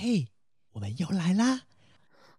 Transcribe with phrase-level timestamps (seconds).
[0.00, 0.28] 嘿，
[0.74, 1.62] 我们又来啦！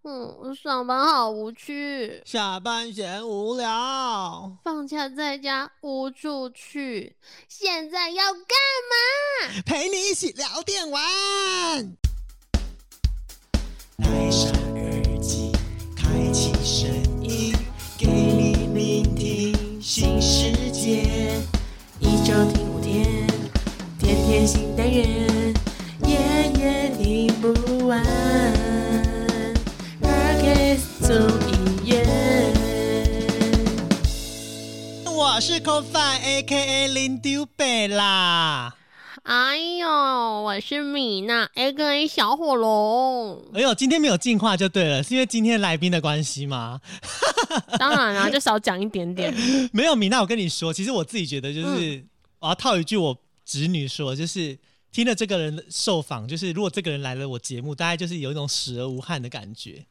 [0.04, 7.18] 嗯，上班好无趣，下班嫌无聊，放假在家无处去，
[7.50, 8.42] 现在要干
[8.90, 9.62] 嘛？
[9.66, 11.04] 陪你一起聊电玩。
[13.98, 15.52] 戴上耳机，
[15.98, 16.90] 开启声
[17.22, 17.54] 音，
[17.98, 21.38] 给你聆听新世界。
[22.00, 23.28] 一周听五天，
[24.00, 25.29] 天天新单元，
[35.40, 38.76] 我是 c o f i A K A 林丢贝啦。
[39.24, 43.42] 哎呦，我是米娜，A K A 小火龙。
[43.54, 46.82] 哎呦，今天没有进化就对了，是因为今天来宾的关系吗？
[47.80, 49.34] 当然啦、就少讲一点点。
[49.72, 52.04] 没有，米娜，我跟你说，其实我自己觉得，就是、
[52.40, 54.60] 我要套一句我侄女说，就是
[54.92, 59.86] 听了这个人的受访，就是如果这个人来了我节目，大概就是有一种死而无憾的感觉。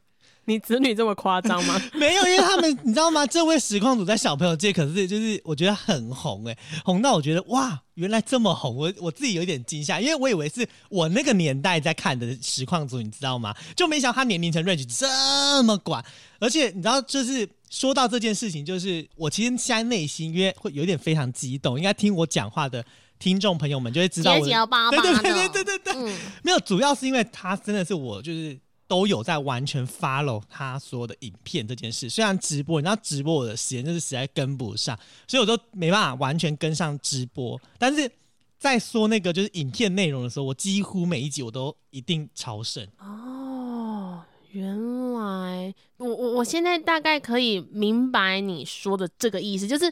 [0.49, 1.79] 你子女这么夸张吗？
[1.93, 3.23] 没有，因为他们你知道吗？
[3.27, 13.55] 这位实况组在小朋友界可是就是我觉得很红哎、红到我觉得哇，原来这么红，我我自己有点惊吓，因为我以为是我那个年代在看的实况组，你知道吗？
[13.75, 16.03] 就没想到他年龄层 range 这么广，
[16.39, 22.83] 而且你知道，就是说到这件事情，就是我其实现在内心因为会有点非常激动，应该听我讲话的
[23.19, 28.57] 听众朋友们就会知道我对对对对对对对，嗯，没有，主要是因为他真的是我就是
[28.89, 32.09] 都有在完全 follow 他所有的影片这件事。
[32.09, 37.61] 虽然直播，你知道直播我的时间就是实在跟不上，所以我都没办法完全跟上直播。
[37.77, 38.11] 但是
[38.57, 42.85] 在说那个就是影片内容的时候，我几乎每一集我都一定朝圣。
[42.97, 44.75] 哦，原
[45.13, 49.85] 来我我我现在大概可以明白你说的这个意思，就是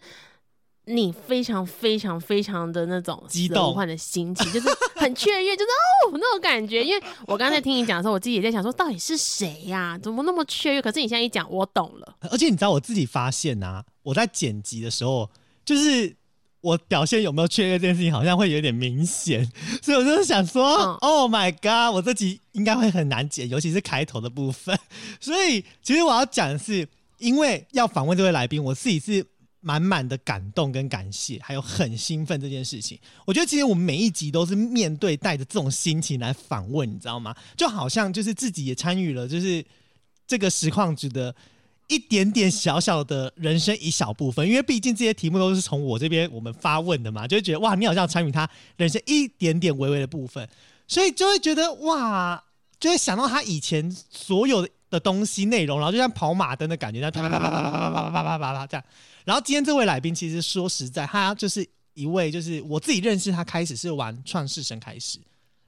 [0.89, 6.81] 你非常非常非常的那种激动的心情，就是很雀跃，就是哦那种感觉。
[6.81, 10.81] 因为我刚才听你讲的时候，我自己也在想说，到底是谁呀、怎么那么雀跃？
[10.81, 12.15] 可是你现在一讲，我懂了。
[12.31, 15.29] 而且你知道我自己发现啊，我在剪辑的时候，
[15.65, 16.15] 就是
[16.61, 19.45] 我表现有没有雀跃这件事情，好像会有点明显，
[19.81, 24.79] 所以我就是想说、嗯 o h my god，我这集应该会很难剪，尤其是开头的部分。
[25.19, 26.87] 所以其实我要讲的是，
[27.17, 29.25] 因为要访问这位来宾，我自己是。
[29.67, 32.97] 满满的感动跟感谢，还有很兴奋这件事情。
[33.25, 37.35] 我觉得其实我们每一集都是面对带着这种心情来访问，你知道吗？
[37.57, 39.61] 就好像就是自己也参与了，就是
[40.25, 41.35] 这个实况组的
[41.89, 50.47] 一点点小小的人生一小部分，因为毕竟这些题目都是从我这边我们发问的嘛，就会觉得哇，你好像参与他人生一点点微微的部分，
[50.87, 52.41] 所以就会觉得哇，
[52.79, 58.83] 就会想到他以前所有的的东西内容，然后就像跑马灯的感觉，那啪啪啪啪啪啪啪啪啪啪啪这样。
[59.25, 65.19] 然后今天这位来宾，其实说实在，他就是一位，就是我自己认识他开始是玩创世神开始，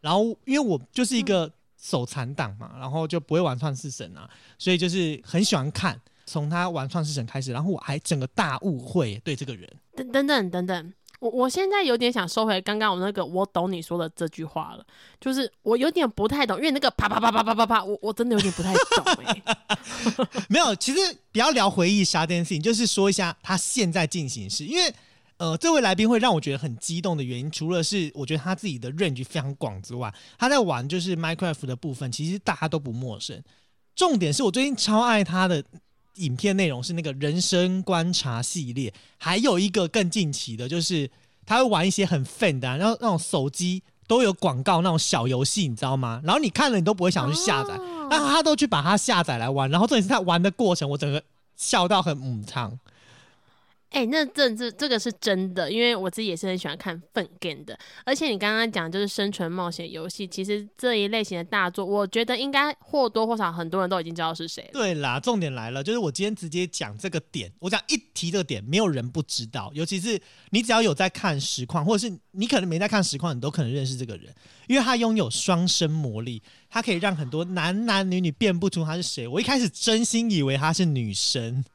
[0.01, 5.99] 然后因为我就是一个手残党嘛，然后就不会玩创世神啊，所以就是很喜欢看。
[6.25, 9.67] 从他玩创世神开始，然后我还整个大误会对这个人。
[9.95, 14.85] 等等等等等，我我现在有点想收回刚刚我那个我懂你说的这句话了，
[15.19, 20.99] 就是我有点不太懂，因为那个啪啪啪啪啪啪啪，我我真的有点不太懂、 没有，其实
[21.31, 24.93] 不要聊回忆杀这件事情，就是说一下他现在进行时，因为
[25.37, 33.41] 呃，这位来宾会让我觉得很激动的原因，除了是我觉得他自己的 range 非常广之外，他在玩就是 Minecraft 的部分，其实大家都不陌生。
[33.95, 35.63] 重点是我最近超爱他的
[36.15, 41.09] 影片内容是那个人生观察系列，还有一个更近期的，就是
[41.45, 46.21] 他会玩一些很 fan 的、啊，然后那种手机都有广告那种小游戏，你知道吗？
[46.23, 51.23] 然后你看了你都不会想去下载，哦但他都去把它下载来玩，然后重点是他玩的过程，我整个
[51.55, 52.79] 笑到很母汤。
[53.91, 64.69] 哎、那这这这个是真的，因为我自己也是很喜欢看粪 game 的，而且你刚刚讲就是生存冒险游戏，其实这一类型的大作，我觉得应该或多或少很多人都已经知道是谁了。
[64.73, 74.33] 对啦，重点来了，就是我今天直接讲这个点，我讲一提这个点，没有人不知道，尤其是你只要有在看实况，或者是你可能没在看实况，你都可能认识这个人，
[74.67, 79.27] 因为他拥有双生魔力，他可以让很多男男女女辨不出他是谁。
[79.27, 81.65] 我一开始真心以为他是女生，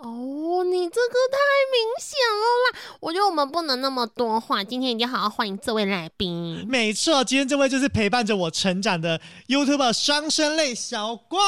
[0.00, 1.38] 哦，你这个太
[1.72, 2.96] 明显了啦！
[3.08, 6.66] 我觉得我们不能那么多话，今天一定要好好欢迎这位来宾。
[6.68, 11.40] 没错，今天这位就是陪伴着我成长的 YouTube 双生类小光。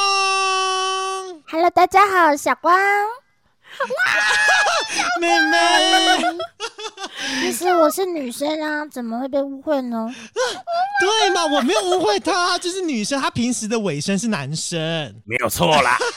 [1.47, 2.75] Hello，大家好，小光，
[5.21, 5.57] 妹妹，
[7.41, 10.07] 其实我是女生啊，怎么会被误会呢？
[11.01, 11.45] 对嘛？
[11.45, 14.79] 我没有误会她，就是女生，她平时的尾声是男生。
[15.25, 15.97] 没有错啦。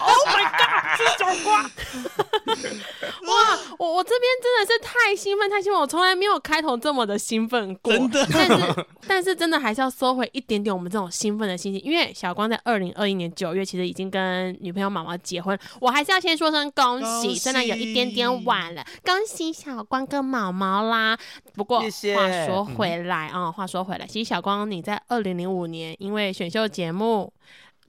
[0.00, 1.62] Oh my god，是种瓜！
[1.62, 7.92] 哇，我我这边真的是太兴奋，太兴奋，我从来没有开头这么的兴奋过。
[7.92, 21.18] 真的但是但是真的还是要收回一点点我们这种兴奋的心情，因为小光在二零二一年九月其实已经跟女朋友毛毛结婚，我还是要先说声恭恭喜，虽然有一点点晚了，恭喜小光跟毛毛啦。
[21.54, 27.32] 不过话说回来啊、话说回来，其实小光你在二零零五年因为选秀节目。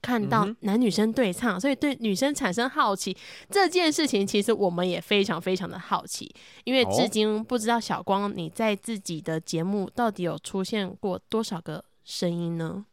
[0.02, 3.14] 看到男女生对唱，所以对女生产生好奇
[3.50, 6.34] 这件事情，其实我们也非常非常的好奇，
[6.64, 12.86] 因为至哦今不知道小光你在自己的节目到底有出现过多少个声音呢？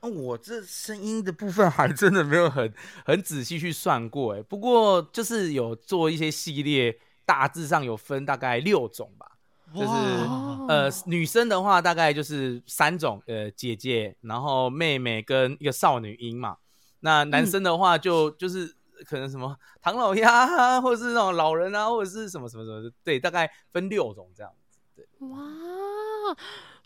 [0.00, 2.70] 哦，我这声音的部分还真的没有很
[3.06, 9.32] 很仔细去算过哎，不过就是有做一些系列，大致上有分大概六种吧。
[9.74, 16.56] 就是哦呃，女生的话大概就是三种，呃，姐姐，然后妹妹跟一个少女音嘛。
[17.00, 18.74] 那男嗯生的话就、就是
[19.04, 24.78] 可能什么唐老鸭啊，或者是那种老人啊，或者是什么什么什么的，对，大概分六种这样子。
[24.94, 25.36] 对哇，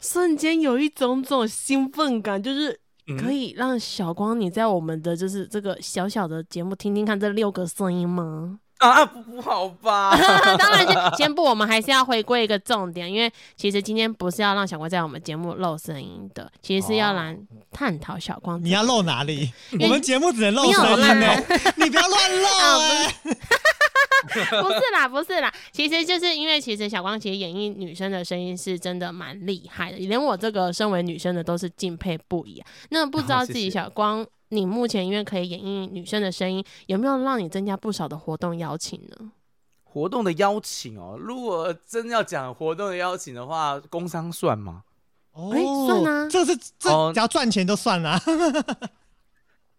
[0.01, 8.59] 瞬间有一种种兴奋感，就是嗯可以让小光你在我们的就是这个小小的节目听听看这六个声音吗？
[8.81, 10.17] 啊，不不好吧？
[10.59, 17.37] 当然先先不，我们还是要回归一个重点，因为其实今天不是要让小光在我们节目露声音的，其实是要来
[17.71, 19.53] 探讨小光、你要露哪里？
[19.81, 21.27] 我们节目只能露声音呢，
[21.77, 22.79] 你不要乱露啊
[23.25, 23.37] 哎。
[24.63, 32.67] 不是啦，不是啦，其实就是因为其实小光其实演绎女生的声音是真的蛮厉害的，连我这个身为女生的都是敬佩不已啊。
[32.91, 39.33] 那不知道自己 小光，你目前因为可以演绎女生的声音，有没有让你增加不少的活动邀请呢？
[39.83, 44.85] 活动的邀请哦，如果真要讲活动的邀请的话，工商算吗？
[45.33, 48.21] 哦哎算啊这是这哦只要赚钱就算了。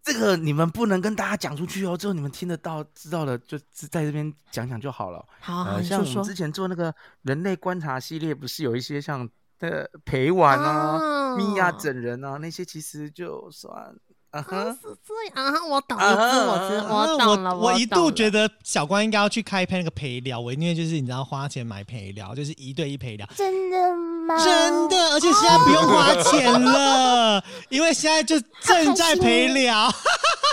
[0.03, 5.23] 这个你们不能跟大家讲出去哦，只有你们听得到、知道的，就只在这边讲讲就好了。
[5.39, 6.33] 好好，像我们之。
[6.33, 9.29] 前做那个人类观察系列，不是有一些像
[9.59, 13.95] 的陪玩啊、哦咪呀整人啊那些，其实就算
[14.31, 14.41] 啊
[14.81, 23.27] 是这样啊，我懂，了我知我懂了，我我一度觉得小关应该要去开配那个陪聊，我因为就是你知道花钱买陪聊，就是一对一陪聊。
[23.35, 23.95] 真的
[24.25, 24.37] 吗？
[24.43, 29.91] 真的，而且现在不用花钱了， 因为现在就正在陪聊。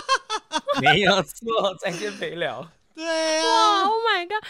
[0.83, 2.67] 没有错，在线陪聊。
[2.95, 3.05] 对
[3.43, 4.43] 哇啊，，Oh my god！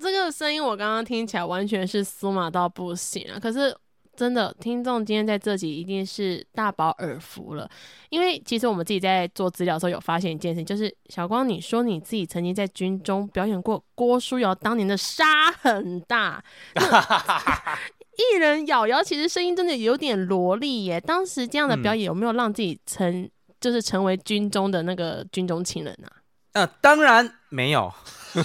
[0.00, 3.40] 这个声音我刚刚听起来完全是酥麻到不行啊！
[3.40, 3.76] 可是
[4.14, 7.68] 真的，听众今天在这集一定是大饱耳福了，
[8.10, 16.44] 因为其实我们自己在做资料的时候有发现一件事情，就是小光，你说你自己曾经在军中表演过郭书瑶当年的沙很大，
[18.16, 21.00] 艺人瑶瑶其实声音真的有点萝莉耶。
[21.00, 26.12] 当时这样的表演有没有让自己成、就是成为军中的那个军中情人啊？
[26.52, 27.90] 呃、当然没有，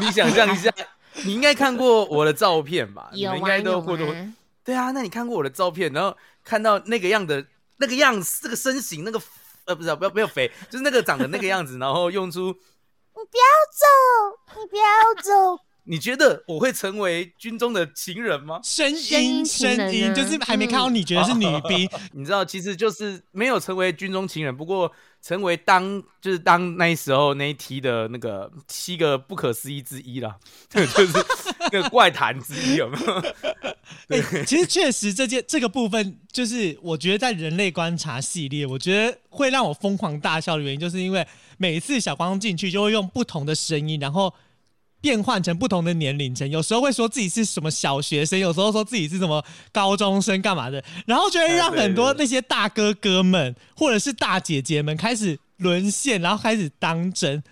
[0.00, 0.68] 你想象一下，
[1.24, 3.10] 你应该看过我的照片吧？
[3.12, 4.34] 有啊，们应该都有或多啊。
[4.64, 7.44] 对啊，那你看过我的照片，然后看到那个样的
[7.78, 9.20] 那个样子，这个身形，那个
[9.64, 12.46] 呃不是不要不要肥，就是那个长得那个样子， 然后用出
[13.14, 14.82] 你不要走，你不要
[15.22, 18.60] 走，你觉得我会成为军中的情人吗？
[18.62, 20.14] 声声音声音啊。
[20.14, 30.36] 就是还没看到你觉得是女兵， 你知道，其实就是没有成为军中情人，不过成为当就是当那时候那一梯的那个七个不可思议之一啦，
[30.70, 31.24] 就是
[31.70, 33.22] 那个怪谈之一，有没有？
[34.08, 41.26] 哎、其实确实这件这个部分，就是我觉得在人类观察系列，我觉得会让我疯狂大笑的原因，就是因为
[41.58, 44.32] 每次小光进去就会用不同的声音，然后
[45.00, 57.42] 变换成不同的年龄层，有时候会说自己是什么小学生，有时候说自己是什么高中生干嘛的，然后就会让很多那些大哥哥们或者是大姐姐们开始沦陷，然后开始当真。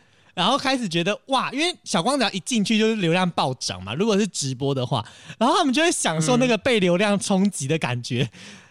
[0.40, 5.06] 然后开始觉得哇，因为小光只要一进去就是流量暴涨嘛，如果是直播的话，
[5.38, 8.26] 然后他们就会享受那个被流量冲击的感觉。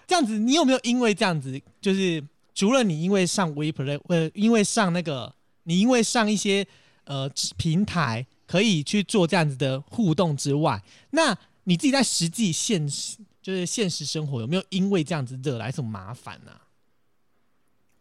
[0.08, 2.24] 这样子，你有没有因为这样子，就是
[2.56, 5.32] 除了你因为上 WePlay，呃，因为上那个，
[5.66, 6.66] 你因为上一些
[7.04, 16.52] 呃平台可以去做这样子的互动之外，那你自己在实际现实，就是现实生活有没有因为这样子惹来什么麻烦呢、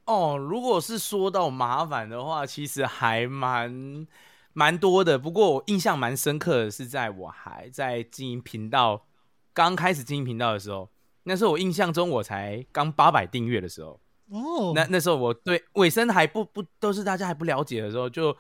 [0.09, 4.07] 哦，如果是说到麻烦的话，其实还蛮
[4.55, 5.19] 蛮多的。
[5.19, 9.07] 不过我印象蛮深刻的是，在我还在经营频道，
[9.53, 10.89] 刚开始经营频道的时候，
[11.25, 14.01] 那时候我印象中我才刚八百订阅的时候。
[14.31, 18.35] 哦，那那时候我对尾声还不不都是大家还不了解的时候，就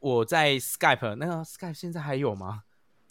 [0.00, 2.64] 我在 Skype 那个 Skype 现在还有吗？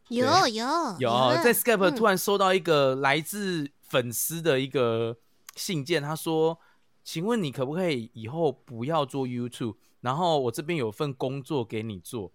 [0.10, 0.65] 有有
[1.00, 1.10] 有
[1.43, 5.17] 在 Skype 嗯突然收到一个来自粉丝的一个
[5.55, 6.60] 信件，他说
[7.03, 12.31] ：“请问你可不可以以后不要做 YouTube，然后我这边有份工作给你做。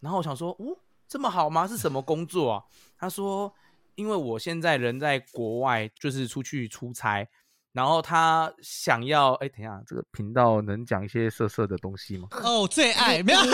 [0.00, 1.66] 然后我想说，哦，这么好吗？
[1.66, 2.64] 是什么工作啊？
[2.98, 3.52] 他说，
[3.94, 7.28] 因为我现在人在国外，就是出去出差，
[7.72, 12.28] 然后他想要，哎，等一下，这个频道能讲一些色色的东西吗？
[12.32, 13.40] 哦，最爱没有，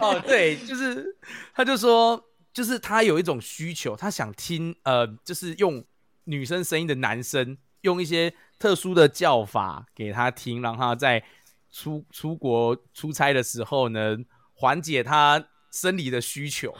[0.00, 1.16] 哦，对，就是，
[1.54, 2.22] 他就说，
[2.52, 5.84] 就是他有一种需求，他想听，呃，就是用
[6.24, 11.24] 女生声音的男生，用一些特殊的叫法给他听，让他在
[11.70, 14.16] 出出国出差的时候呢，
[14.54, 16.74] 缓解他生理的需求。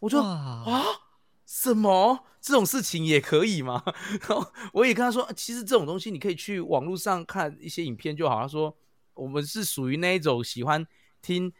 [0.00, 0.64] 我就，啊，
[1.46, 3.82] 什么这种事情也可以吗？
[4.26, 8.40] 然后我也跟他说，啊其实这种东西你可以去网络上看一些影片就好。
[8.40, 8.74] 他说，
[9.14, 10.86] 我们是属于那一种喜欢
[11.20, 11.52] 听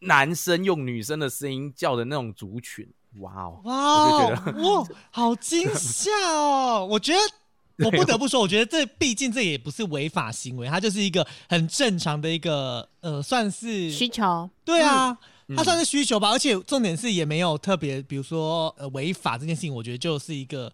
[0.00, 2.86] 男生用女生的声音叫的那种族群。
[3.20, 6.86] 哇哦，哇我就哦觉得哇，好惊吓哦！
[6.90, 7.18] 我觉得
[7.84, 15.16] 我不得不说，我觉得这毕竟这也不是违法行为，它就是一个很正常的一个呃，算是需求，对啊，
[15.48, 16.30] 嗯它算是需求吧。
[16.30, 20.72] 而且重点是也没有特别，比如说呃违法这件事情，我觉得就是一个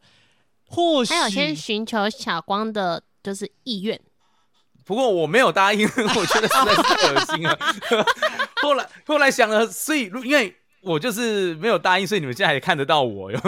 [0.66, 4.00] 或许还有先寻求小光的，就是意愿。
[4.86, 7.58] 不过我没有答应， 我觉得实在是太恶心了。
[8.60, 13.40] 后来后来想了，所以因为我就是没有答应，所以你们现在还看得到我哟。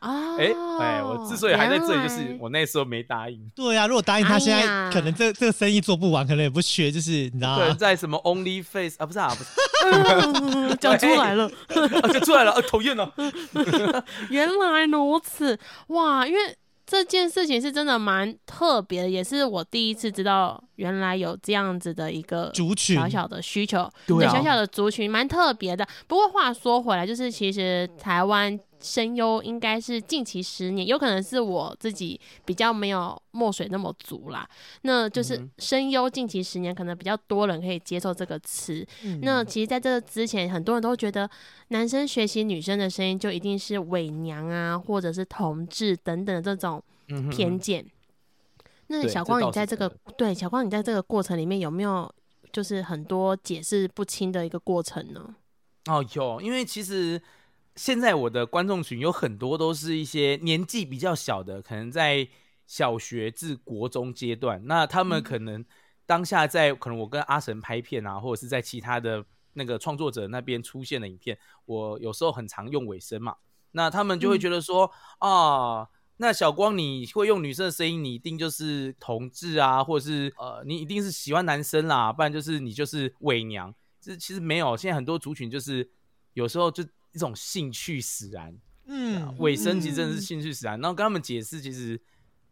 [0.00, 3.38] 哦， 哎哎，我之所以还在这里，就是我那时候没答应。
[3.54, 7.76] 对啊，如果答应他，哎现在可能这这个生意做不完，可能也不缺，就是你知道可能？
[7.76, 13.12] 在什么 Only Face 啊，不是啊，不是，讲出来了，啊就出来了，啊，讨厌了。
[14.30, 16.26] 原来如此，哇！
[16.26, 25.86] 因为这件事情是真的蛮特别的，也是我第一次知道，原来有这样子的一个族群小小的需求，对啊小小的族群蛮特别的。
[26.06, 34.48] 不过话说回来，就是其实台湾声优应该是近期十年，有可能是我自己比较没有墨水那么足啦。
[34.82, 38.86] 那就是嗯声优近期十年，可能比较多人可以接受这个词。
[39.04, 41.28] 嗯那其实，在这个之前，很多人都觉得
[41.68, 46.82] 男生学习女生的声音就一定是伪娘啊，或者是同志等等的这种
[47.30, 47.84] 偏见。
[48.88, 52.10] 那小光，你在这个真对小光，你在这个过程里面有没有
[52.52, 55.34] 就是很多解释不清的一个过程呢？
[55.86, 57.20] 哦，有，因为其实
[57.78, 62.26] 现在我的观众群有很多都是一些年纪比较小的，可能在
[62.66, 65.64] 小学至国中阶段，那他们可能
[66.04, 73.36] 当下在可能我跟阿神拍片啊，或者是在其他的那个创作者那边出现的影片，我有时候很常用尾声嘛，
[73.70, 75.88] 那他们就会觉得说、啊。
[76.20, 83.72] 那小光，你会用女生的声音，你一定就是同志啊，或者是呃，你一定是喜欢男生啦，不然就是你就是伪娘。
[84.00, 85.88] 这其实没有，现在很多族群就是
[86.32, 86.82] 有时候就
[87.18, 88.56] 一种兴趣使然，
[88.86, 90.80] 嗯尾声其实真的是兴趣使然。
[90.80, 92.00] 然后跟他们解释，其实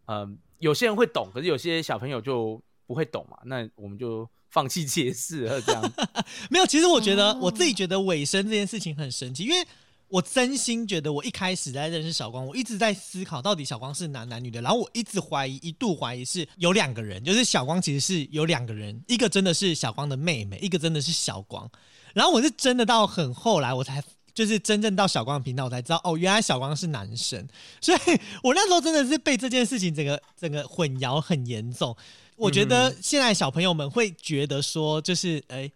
[0.06, 5.92] 呃有些人会懂，可是有些小朋友就不会懂嘛，那我们就放弃解释了，这样。
[6.50, 9.64] 没有，其实我觉得、哦我自己觉得尾声这件事情很神奇，因为
[10.08, 21.70] 我真心觉得我一开始在认识小光，我一直在思考到底小光是男男女的，然后我一直怀疑，一度怀疑是有两个人，就是小光其实是有两个人，一个真的是小光的妹妹，一个真的是小光。
[22.14, 24.02] 然后我是真的到很后来我才。
[24.37, 27.43] 就是真正到小光的频道，我才知道哦，原来小光是男生，
[27.81, 27.99] 所以
[28.43, 31.97] 我那时候真的是被这件事情整个整个混淆很严重。
[32.37, 35.73] 我觉得现在小朋友们会觉得说，就是哎，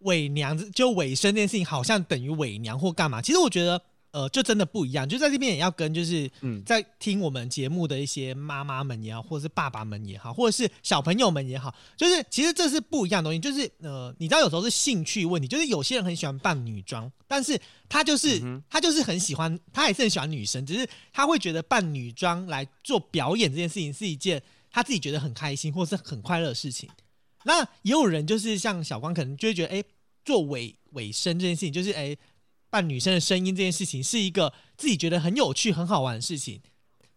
[0.00, 3.22] 伪娘就伪声这件事情，好像等于伪娘或干嘛？
[3.22, 3.80] 其实我觉得，
[4.12, 5.08] 呃，就真的不一样。
[5.08, 13.38] 就在这边也要跟就是嗯在听我们节目的一些妈妈们也好，或者是爸爸们也好，或者是小朋友们也好，就是其实这是不一样的东西。
[13.38, 26.88] 就是呃，你知道有时候是兴趣问题，就是有些人很喜欢扮女装，但是他就是、嗯他就是很喜欢，他也是很喜欢女生，只是他会觉得扮女装来做表演这件事情是一件他自己觉得很开心或是很快乐的事情。
[27.44, 29.82] 那也有人就是像小光，可能就会觉得，哎、
[30.24, 32.14] 做尾尾声这件事情，就是哎、
[32.70, 36.60] 扮女生的声音这件事情，是一个自己觉得很有趣、很好玩的事情。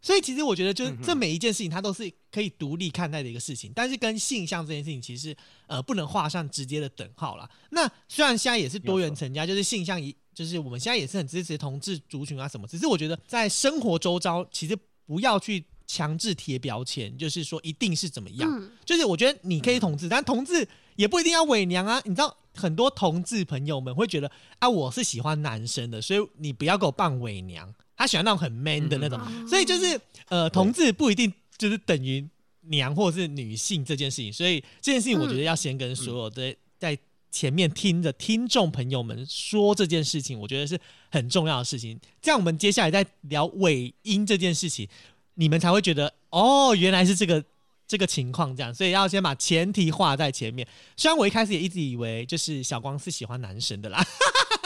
[0.02, 3.72] 所以其实我觉得，就是这每一件事情，它都是可以独立看待的一个事情。
[3.74, 5.34] 但是跟性向这件事情，其实
[5.66, 7.50] 呃不能画上直接的等号啦。
[7.70, 18.50] 那虽然现在也是多元成家，就是性向一，就是我们现在也是很支持同志族群啊什么，只是我觉得在生活周遭，其实不要去强制贴标签，就是说一定是怎么样。
[18.52, 20.68] 嗯，就是我觉得你可以同志，但同志
[20.98, 22.02] 也不一定要伪娘啊。
[22.04, 27.74] 你知道很多同志朋友们会觉得啊，我是喜欢男生的，所以你不要给我扮伪娘。
[27.96, 32.28] 他喜欢那种很 man 的那种，所以就是呃，同志不一定就是等于
[32.62, 34.34] 娘或者是女性这件事情。
[34.34, 36.98] 所以这件事情，我觉得要先跟所有的在
[37.32, 40.78] 前面听的听众朋友们说这件事情，我觉得是
[41.12, 41.98] 很重要的事情。
[42.22, 44.88] 这样我们接下来再聊尾音这件事情，
[45.36, 47.44] 你们才会觉得哦，原来是这个
[47.88, 50.68] 这个情况，这样，所以要先把前提画在前面。
[50.96, 54.04] 虽然我一开始也一直以为就是小光是喜欢男神的啦，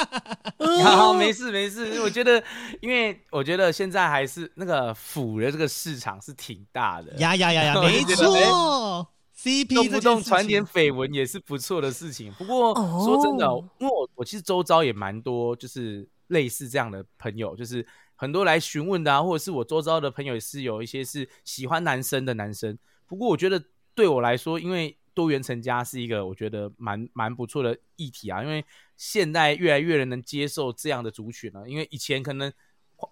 [0.83, 1.99] 好， 没事没事。
[2.01, 2.41] 我觉得，
[2.81, 9.07] 因为我觉得现在还是那个腐的这个市场是挺大的，呀呀呀呀， 我没错
[9.37, 12.31] ，CP 动不动传点绯闻也是不错的事情。
[12.33, 13.45] 不过哦说真的，
[13.79, 17.85] 因为我我其实周遭也蛮多，就是类似这样的朋友，就是
[18.17, 22.77] 很多来询问的啊，或者是我周遭的朋友也是有一些是喜欢男生的男生。
[23.07, 23.63] 不过我觉得
[23.95, 28.65] 对我来说，因为多元成家是一个我觉得蛮蛮不错的议题啊，因为
[28.97, 32.51] 现在越来越人能接受这样的族群了、因为以前可能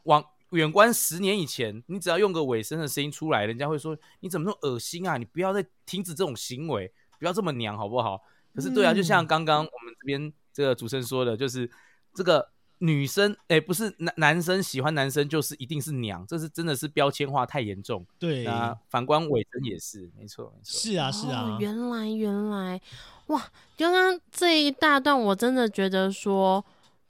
[0.04, 5.18] 往远观十年以前，你只要用个尾声的声音出来，人家会说你怎么那么恶心啊？
[5.18, 8.22] 你不要再停止这种行为，不要这么娘好不好？
[8.54, 11.70] 可是对啊，就像刚刚我们这边这个主持人说的，就是
[12.14, 12.48] 这个
[12.86, 18.06] 女生，哎、不是男男生喜欢男生就是一定是娘，这是真的是标签化太严重。
[18.20, 20.80] 对，啊反观伟真也是，没错没错。
[20.80, 22.82] 是啊是啊哦，，原来原来，
[23.28, 23.42] 哇！
[23.78, 26.64] 刚刚这一大段，我真的觉得说，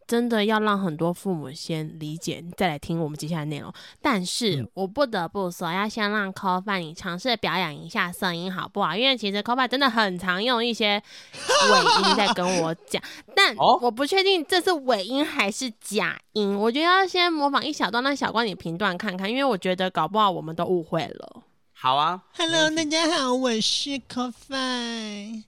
[0.07, 3.73] 真的要让很多父母先理解，再来听我们接下来的内容。
[4.01, 8.95] 但是嗯我不得不说，要先让 c o f a 你尝试表演一下声音，好不好？
[8.95, 11.01] 因为其实 c o f a 真的很常用一些
[11.71, 13.01] 尾音在跟我讲，
[13.35, 16.55] 但哦我不确定这是尾音还是假音。
[16.57, 21.41] 我觉得要先模仿一小段，让小光你评断看看，因为我觉得搞不好我们都误会了。
[21.73, 25.43] 好啊 Hello，大家好，我是 Coffee。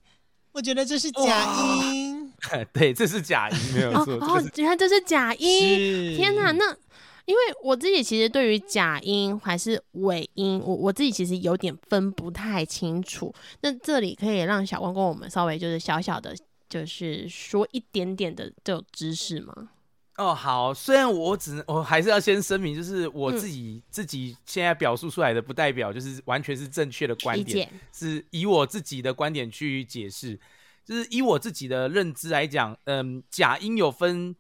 [0.51, 1.45] 我觉得这是假
[1.83, 2.06] 音，
[2.73, 4.17] 对，这是假音，没有哦错。
[4.19, 6.15] 这哦个是，原来这是假音。
[6.15, 6.75] 天哪，那
[7.25, 13.33] 因为我自己其实对于假音还是尾音，我我自己其实有点分不太清楚。
[13.61, 16.35] 那这里可以让小光跟我们稍微就是小小的，
[16.69, 19.69] 就是说一点点的这种知识吗？
[20.17, 30.39] 哦，好，虽然我只能，我还是要先声明，就是我嗯自己、自己现在表述出来的，不代表就是完全是正确的观理点，是以我自己的观点去解释，
[30.87, 34.33] 就是以我自己的认知来讲，嗯，假音有分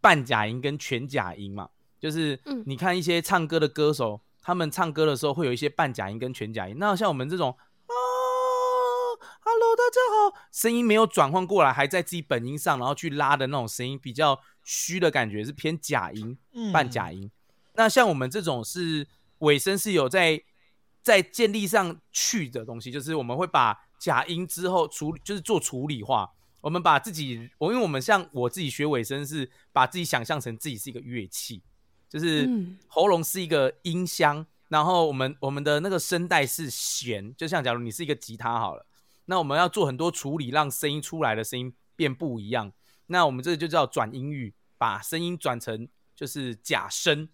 [0.00, 7.94] 半假音跟全假音嘛，就是嗯你看一些唱歌的歌手，他们唱歌的时候会有一些半假音跟全假音，那像我们这种啊
[9.40, 16.38] ，Hello，大家好，声音没有转换过来，还在自己本音上，然后去拉的那种声音，比较虚的感觉，是偏假音。
[16.52, 17.28] 嗯半假音。
[17.74, 19.04] 那像我们这种是
[19.38, 20.40] 尾声是有在
[21.02, 26.32] 在建立上去的东西，就是我们会把假音之后处理，就是做处理化。
[26.60, 31.62] 我们把自己，我因为我们像我自己学尾声是把自己想象成自己是一个乐器，
[32.08, 38.84] 就是嗯喉咙是一个音箱，然后我们我们的那个声带是弦，就像假如你是一个吉他好了，
[39.26, 42.72] 那我们要做很多处理，让声音出来的声音变不一样。
[43.06, 47.28] 那我们这就叫转音域，把声音转成就是假声，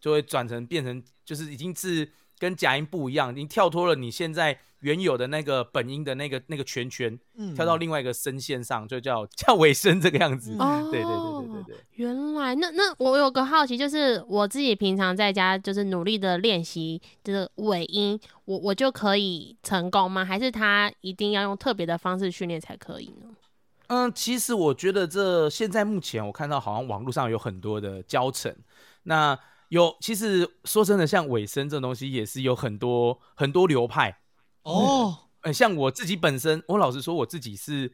[0.00, 10.50] 就会转成变成就是已经是跟假音不一样，已经跳脱了你现在原有的那个本音的那个那个圈圈，嗯跳到另外一个声线上，就叫 叫尾声这个样子。
[10.90, 11.76] 对对对对对对。
[11.92, 20.22] 原来那那我有个好奇，就是我自己平常在家就是努力的练习这个尾音，我我就可以成功吗？
[20.22, 23.34] 还是他一定要用特别的方式训练才可以呢？
[23.86, 28.54] 嗯，其实我觉得这现在目前我看到好像网络上有很多的教程，
[29.04, 34.18] 那有其实说真的，像尾声这种东西也是有很多很多流派。
[34.64, 37.92] 哦，呃，像我自己本身，我老实说我自己是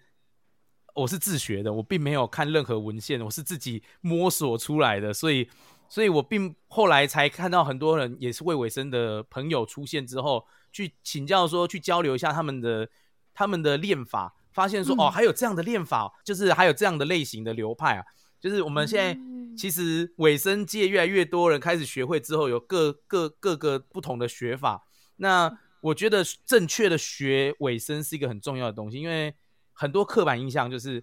[0.95, 5.49] 我是自学的，我并没有看任何文献，我是自己摸索出来的，所以
[5.89, 12.89] 所以我并后来才看到很多人也是魏尾声的朋友出现之后，去请教说去交流一下他们的
[13.35, 18.05] 他们的练法，发现说、嗯哦还有这样的练法，就是还有这样的类型的流派啊，
[18.41, 19.15] 就是我们现在。
[19.15, 24.87] 嗯其实尾声界越来越多人开始学会之后，有各各各个不同的学法。
[25.17, 29.35] 那我觉得正确的学尾声是一个很重要的东西，因为
[29.73, 31.03] 很多刻板印象就是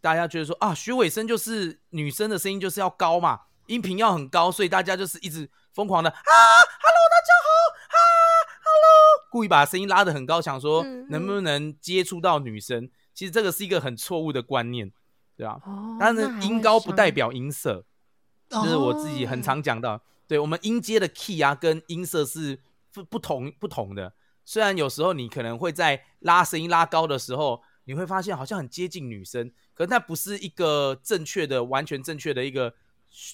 [0.00, 7.48] 大家觉得说啊，学尾声就是女生的声音就是要高嘛，音频要很高，所以大家就是一直疯狂的啊，Hello，大家好
[7.88, 7.98] 啊
[8.64, 12.90] ，Hello，故意把声音拉得很高，想说嗯能不能接触到女生。
[13.12, 14.90] 其实这个是一个很错误的观念，
[15.36, 17.84] 对吧、哦但是音高不代表音色，
[18.48, 20.00] 这是我自己很哦常讲到。
[20.28, 22.60] 对我们音阶的 key 啊，跟音色是
[22.98, 24.12] 不不同不同的。
[24.44, 32.74] 虽然有时候你可能会在拉声音拉高的时候，你会发现好像很接近女生，可是那不是一个正确的、完全正确的一个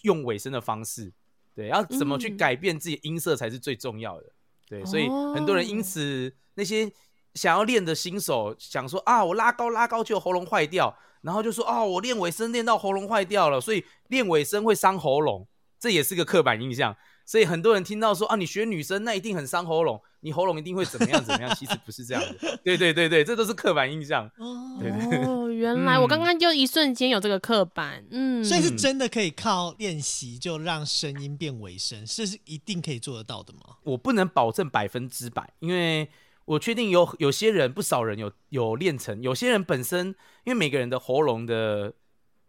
[0.03, 1.13] 用尾声的方式。
[1.55, 4.27] 对，要怎么去嗯改变自己音色才是最重要的。
[4.69, 6.91] 对，所以很多人因哦此那些
[7.35, 15.47] 想要练的新手想说啊，我拉高拉高就喉咙坏掉，然后就说啊，我练尾声练到喉咙坏掉了，所以练尾声会伤喉咙，
[15.79, 16.97] 这也是个刻板印象。
[17.25, 22.59] 所以很多人听到说啊，你学女生那一定很伤喉咙，你喉咙一定会怎么样怎么样， 其实不是这样的。
[22.63, 24.27] 对对对对，这都是刻板印象。
[24.39, 33.77] 哦，对对哦，原来我刚嗯刚就一瞬间有这个刻板，嗯，所以是嗯真的可以靠练习就让声音变尾声，这是一定可以做得到的吗？
[33.85, 36.09] 我不能保证百分之百，因为
[36.45, 40.09] 我确定有有些人不少人有有练成，有些人本身
[40.45, 41.93] 因为每个人的喉咙的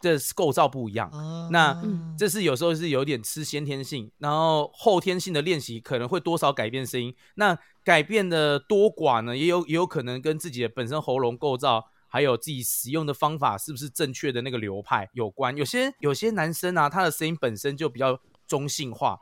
[0.01, 7.15] 的构造不一样，啊那嗯这是有时候是有点吃先天性，然后后天性的练习可能会多少改变声音。
[7.35, 15.55] 那改变的多寡呢，也有也有可能跟自己的本身喉咙构造，还有自己使用的方法是不是正确的那个流派有关。
[15.55, 19.19] 有些有些男生啊，他的声音本身就比较中性化。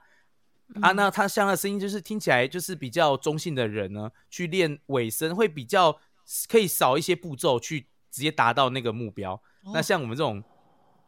[0.81, 5.95] 啊，那他像他的声音就是听起来就是比较中性的人呢，去练尾声会比较
[6.49, 9.39] 可以少一些步骤去直接达到那个目标。
[9.73, 10.43] 那像我们这种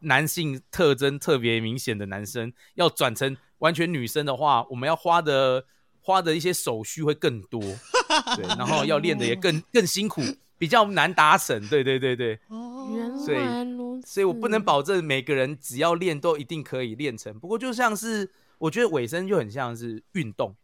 [0.06, 5.64] 男性特征特别明显的男生，要转成完全女生的话，我们要花的
[6.00, 7.60] 花的一些手续会更多，
[8.36, 10.22] 对，然后要练的也更更辛苦，
[10.58, 11.60] 比较难达成。
[11.68, 12.38] 对对对对，
[12.94, 17.36] 原所以来如此，所以我不能保证每个人只要练都一定可以练成。
[17.40, 20.54] 不过就像是我觉得尾声就很像是运动，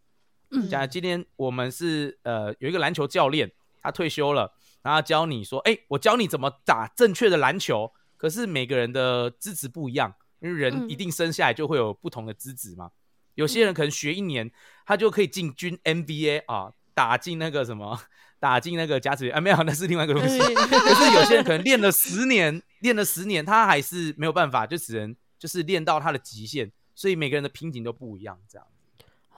[0.50, 3.50] 嗯假如今天我们是呃有一个篮球教练，
[3.80, 4.52] 他退休了，
[4.82, 7.92] 然后教你说，哎、我教你怎么打正确的篮球。
[8.22, 12.92] 可是每个人的资质不一样，因为人嗯一定生下来就会有不同的资质嘛。
[13.34, 14.48] 有些人可能学一年，
[14.86, 18.00] 他就可以进军 NBA 啊，打进那个什么，
[18.38, 20.38] 打进那个甲子园啊，没有，那是另外一个东西。
[20.54, 26.70] 可是有些人可能练了十年，练了十年，他还是没有办法，就只能就是练到他的极限。
[26.94, 28.64] 所以每个人的瓶颈都不一样，这样。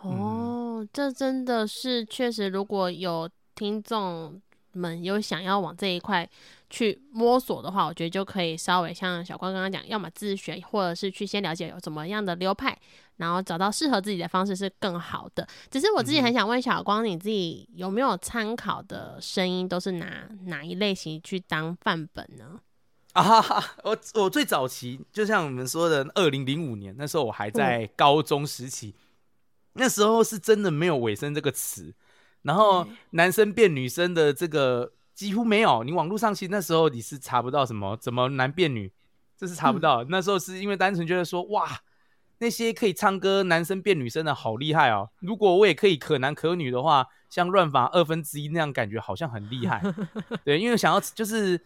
[0.03, 4.42] 哦，这真的是确实，如果有听众
[4.73, 6.29] 们有想要往这一块
[6.75, 12.77] 去摸索的话，我觉得就可以稍微像小光刚刚讲，要么自学，或者是去先了解有怎么样的流派，
[13.19, 15.47] 然后找到适合自己的方式是更好的。
[15.71, 22.59] 只是我自己很想问小光，你自己有没有参考的声音，都是拿哪一类型去当范本呢？
[23.15, 23.77] 啊哈哈！
[23.85, 28.93] 我我最早期就像我们说的，二零零五年那时候我还在高中时期，
[29.75, 31.95] 那时候是真的没有“尾声”这个词，
[32.43, 35.85] 然后男生变女生的这个几乎没有。
[35.85, 38.92] 你网络上其实那时候你是查不到什么怎么男变女，
[39.37, 40.05] 这是查不到。
[40.05, 41.81] 那时候是因为单纯觉得说，哇，
[42.38, 45.09] 那些可以唱歌男生变女生的好厉害哦！
[45.20, 49.81] 如果我也可以可男可女的话，像乱法二分之一那样，感觉好像很厉害。
[50.44, 51.61] 对，因为想要就是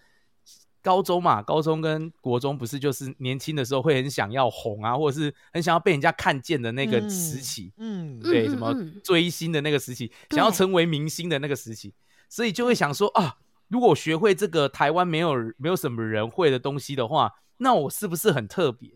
[0.83, 11.93] 高中嘛，高中跟国中不是就是年轻的时候会很想要红啊，或者是很想要被人家看见的那个嗯时期，嗯，对，嗯什么嗯追星的那个时期，对想要成为明星的那个时期，
[12.29, 13.39] 所以就会想说啊，
[13.69, 18.93] 如果学会这个台湾没有没有什么人会的东西的话，那我是不是很特别？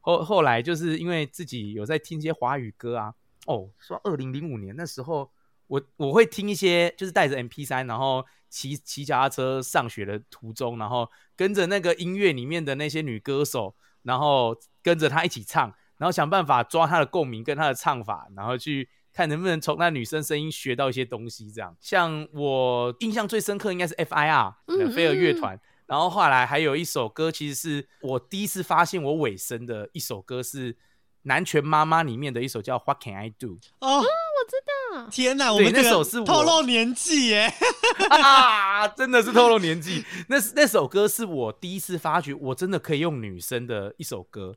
[0.00, 3.14] 后后来就是因为自己有在听一些华语歌啊，
[3.46, 5.30] 哦，说二零零五年那时候，
[5.66, 21.50] 我我会听一些，就是带着 M P 三，然后骑骑脚踏车上学的途中，然后跟着那个音乐里面的那些女歌手，然后跟着她一起唱，然后想办法抓她的共鸣跟她的唱法，然后去看能不能从那女生声音学到一些东西。
[21.50, 25.60] 这样，像我印象最深刻应该是 F I R 嗯飞儿乐嗯嗯团。
[25.86, 30.72] 然后后来还有一首歌，其实是我第一次发现我尾声的一首歌，是
[31.22, 33.48] 《南拳妈妈》里面的一首叫《What Can I Do》。
[33.80, 34.04] 哦，我
[34.48, 34.56] 知
[34.94, 37.52] 道天哪，我们那首是我透露年纪耶
[38.08, 40.04] 啊，真的是透露年纪。
[40.28, 44.54] 那那首歌是我第一次发觉，我真的可以用女生的一首歌。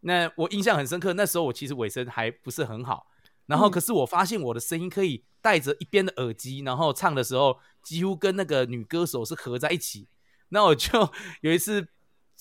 [0.00, 3.06] 那我印象很深刻，那时候我其实尾声还不是很好，
[3.46, 10.08] 然后嗯可是我发现我的声音可以带着一边的耳机，然后唱的时候几乎跟那个女歌手是合在一起。
[10.48, 10.88] 那我就
[11.40, 11.86] 有一次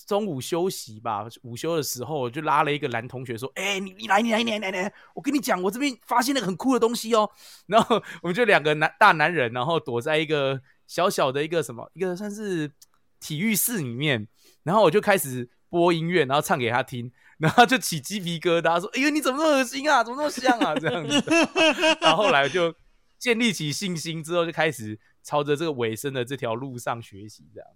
[0.06, 7.30] 中午休息吧， 午休的时候，我就拉了一个男同学说：“哎、你你来你来你来你来，你来我跟你讲，我这边发现了个很酷的东西哦。”
[7.68, 12.72] 然后我们就两个男大男人，然后躲在一个小小的一个什么一个算是
[13.20, 14.28] 体育室里面，
[14.64, 17.12] 然后我就开始播音乐，然后唱给他听，
[17.44, 20.02] 然后就起鸡皮疙瘩，说：“哎呦，你怎么那么恶心啊？
[20.02, 21.22] 怎么那么像啊？”这样子。
[22.00, 22.74] 然后后来就
[23.20, 27.70] 建立起信心之后，就开始朝着这个尾声的这条路上学习，这样。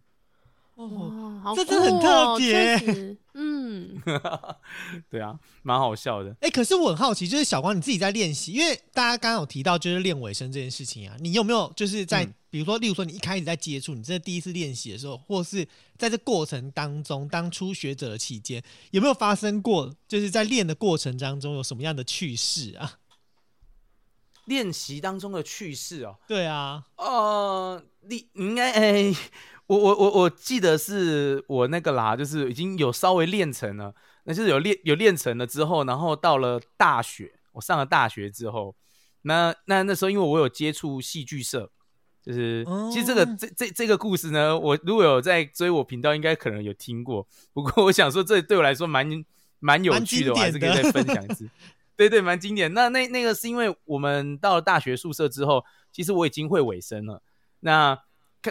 [0.77, 3.17] 哦，哇，这真的很特别。
[3.33, 4.01] 嗯，
[5.09, 6.35] 对啊，蛮好笑的。
[6.41, 12.33] 哎，可是我很好奇，就是小光你自己在练习，因为大家刚刚有提到就是练尾声这件事情啊，你有没有就是在、嗯。
[12.49, 22.99] 比如说，例如说你一开始在接触，你这第一次练习的时候，或是在这过程当中，当初学者的期间，有没有发生过，就是在练的过程当中有什么样的趣事啊？
[24.47, 29.13] 练习当中的趣事哦，对啊，呃，你你应该哎、
[29.67, 38.75] 我我我我记得是我那个啦，就是已经有稍微练成了，那就是有练有练成了之后，然后到了大学，我上了大学之后，
[39.23, 41.69] 那那那时候因为我有接触戏剧社，
[42.23, 47.27] 就是、其实这个哦这这这个故事呢，我如果有在追我频道，应该可能有听过。
[47.51, 49.05] 不过我想说，这对我来说蛮
[49.59, 51.49] 蛮有趣的，我还是可以再分享一次。
[51.97, 52.71] 对对，蛮经典。
[52.73, 57.21] 那那那个是因为我们到了大学宿舍之后，其实我已经会尾声了。
[57.61, 58.01] 那可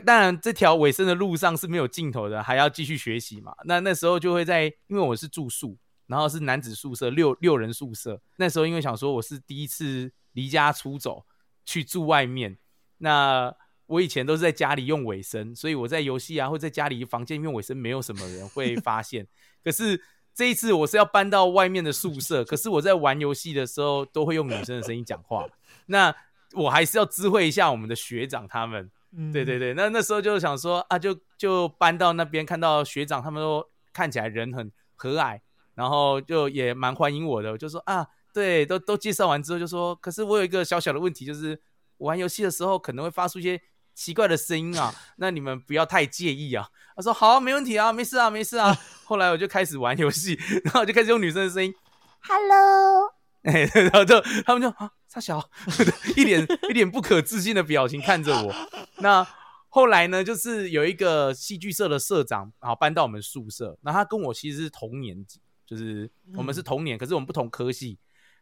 [0.01, 3.55] 当然，这条尾声的路上是没有尽头的，还要继续学习嘛。
[3.65, 8.21] 那那时候就会在，因为我是住宿，然后是男子宿舍，六六人宿舍。
[8.37, 11.25] 那时候因为想说我是第一次离家出走
[11.65, 12.59] 去住外面，
[12.99, 13.55] 那
[13.87, 19.27] 我以前都是在家里用尾声，所以我在游戏啊或在家里房间用尾声，没有什么人会 发现。
[19.63, 20.03] 可是
[20.35, 25.47] 这一次我是要搬到外面的宿舍，可是我在玩游戏的时候都会用女生的声音讲话，
[25.87, 26.15] 那
[26.53, 28.91] 我还是要知会一下我们的学长他们。
[29.19, 35.41] 嗯对对对，那那时候就想说啊，就就搬到那边，看到学长他们都看起来人很和蔼，
[35.75, 37.51] 然后就也蛮欢迎我的。
[37.53, 41.59] 我就说啊，对，都都介绍完之后就说，可是我有一个小小的问题，就是
[41.99, 43.59] 玩游戏的时候可能会发出一些
[43.95, 46.69] 奇怪的声音啊，那你们不要太介意啊。
[46.95, 48.77] 他说好，没问题啊，没事啊，没事啊。
[49.05, 51.75] 后来我就开始玩游戏，然后就开始用女生的声音
[52.21, 55.51] ，Hello， 哎，然后就他们就啊，傻小，
[56.17, 58.55] 一脸一脸不可置信的表情看着我。
[58.99, 59.27] 那
[59.69, 67.99] 后来呢，就是有一个戏剧社的社长，然后搬到我们宿舍，那他跟我其实是同年级，就是我们是同年，可是我们不同科系。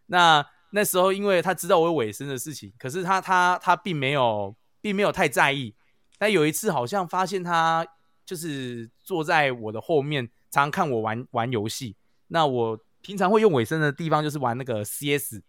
[0.06, 5.74] 那那时候因为他知道我有尾声的事情，可是他他他并没有并没有太在意。
[6.18, 7.86] 但有一次好像发现他
[8.24, 11.96] 就是坐在我的后面，常常看我玩玩游戏。
[12.28, 15.40] 那我平常会用尾声的地方就是玩那个 CS，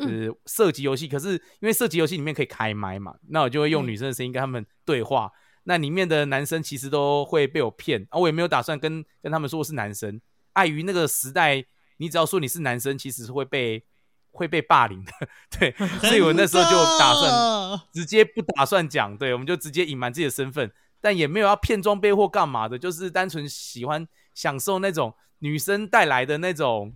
[0.00, 1.06] 就是射击游戏。
[1.06, 5.30] 可是因为射击游戏里面可以开麦嘛，那我就会用女生的声音跟他们对话。
[5.64, 10.20] 那里面的男生其实都会被我骗，啊，我也没有打算跟跟他们说我是男生。
[10.54, 11.64] 碍于那个时代，
[11.98, 13.84] 你只要说你是男生，其实是会被
[14.32, 15.12] 会被霸凌的。
[15.58, 26.94] 对， 所以我那时候就打算算直接不打算讲，对，我们就直接隐瞒自己的身份，但也没有要骗装备或干嘛的，就是单纯喜欢享受那种女生带来的那种，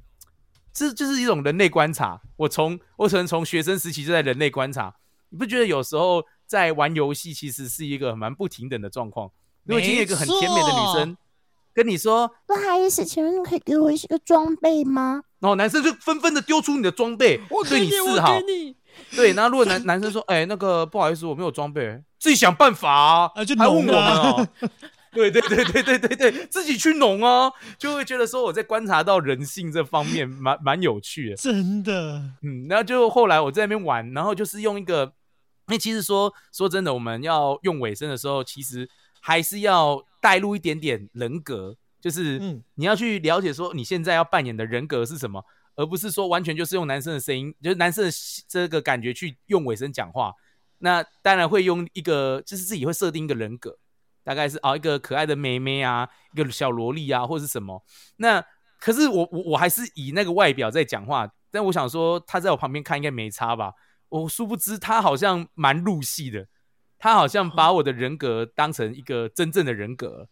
[0.74, 2.20] 这就是一种人类观察。
[2.36, 4.92] 我从我可能从学生时期就在人类观察，
[5.30, 9.30] 你不觉得有时候在玩游戏其实是一个蛮不平等的状况？
[9.64, 11.16] 如果今天有一个很甜美的女生
[11.72, 15.22] 跟你说，不好意思，请问你可以给我一个装备吗？
[15.38, 18.38] 然后男生就纷纷的丢出你的装备，对你示好，
[19.14, 24.48] 对，然后如果男男生说，哎、那个不好意思，我没有装备，自己想办法啊，啊就还问我们弄啊哦。
[25.14, 35.04] 对对对对对对对， 自己去弄哦，就会觉得说我在观察到人性这方面蛮蛮有趣的，真的，嗯，然后就后来我在那边玩，然后就是用一个，
[35.68, 38.88] 因为其实说说真的，我们要用尾声的时候，其实
[39.20, 42.62] 还是要带入一点点人格，就是嗯。
[42.74, 45.44] 你要去了解说你现在要扮演的人格是什么，
[45.76, 48.10] 而不是说完全就是用男生的声音，就是男生的
[48.48, 50.32] 这个感觉去用尾声讲话。
[50.78, 53.78] 那当然会用一个，就是自己会设定一个人格，
[54.24, 57.84] 大概是啊一个可爱的妹妹啊，一个小萝莉啊，或是什么。
[58.16, 58.44] 那
[58.80, 63.72] 可是我我我还是以那个外表在讲话，但我想说他在我旁边看应该没差吧。
[64.08, 66.46] 我殊不知他好像蛮入戏的，
[66.98, 70.28] 他好像把我的人格当成一个真正的人格。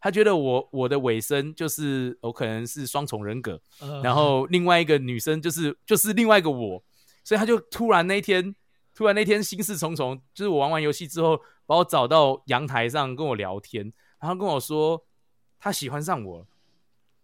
[0.00, 6.82] 他觉得我我的尾声就是我可能是双重人格，呃然后另外一个女生就是就是另外一个我，
[7.22, 8.52] 所以他就突然那一天，
[8.94, 15.06] 突然那天心事重重，就是我玩完游戏之后，把我找到阳台上跟我聊天，然后跟我说
[15.58, 16.46] 他喜欢上我，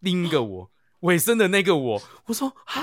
[0.01, 2.83] 另一个我尾声的那个我，我说啊。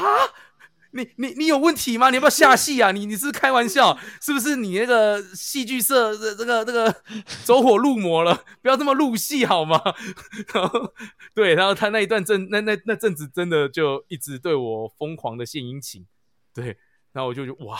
[0.97, 2.09] 你你你有问题吗？
[2.09, 2.93] 你要不要下戏啊？
[2.93, 3.99] 你你是不是开玩笑？
[4.21, 7.03] 是不是你那个戏剧社这这个这个
[7.43, 8.45] 走火入魔了？
[8.63, 9.77] 不要这么入戏好吗？
[10.55, 10.93] 然后
[11.33, 16.07] 对，然后他那一段阵那那那阵子真的就一直对我疯狂的献殷勤，
[16.53, 16.77] 对，
[17.15, 17.79] 然后我就觉得哇，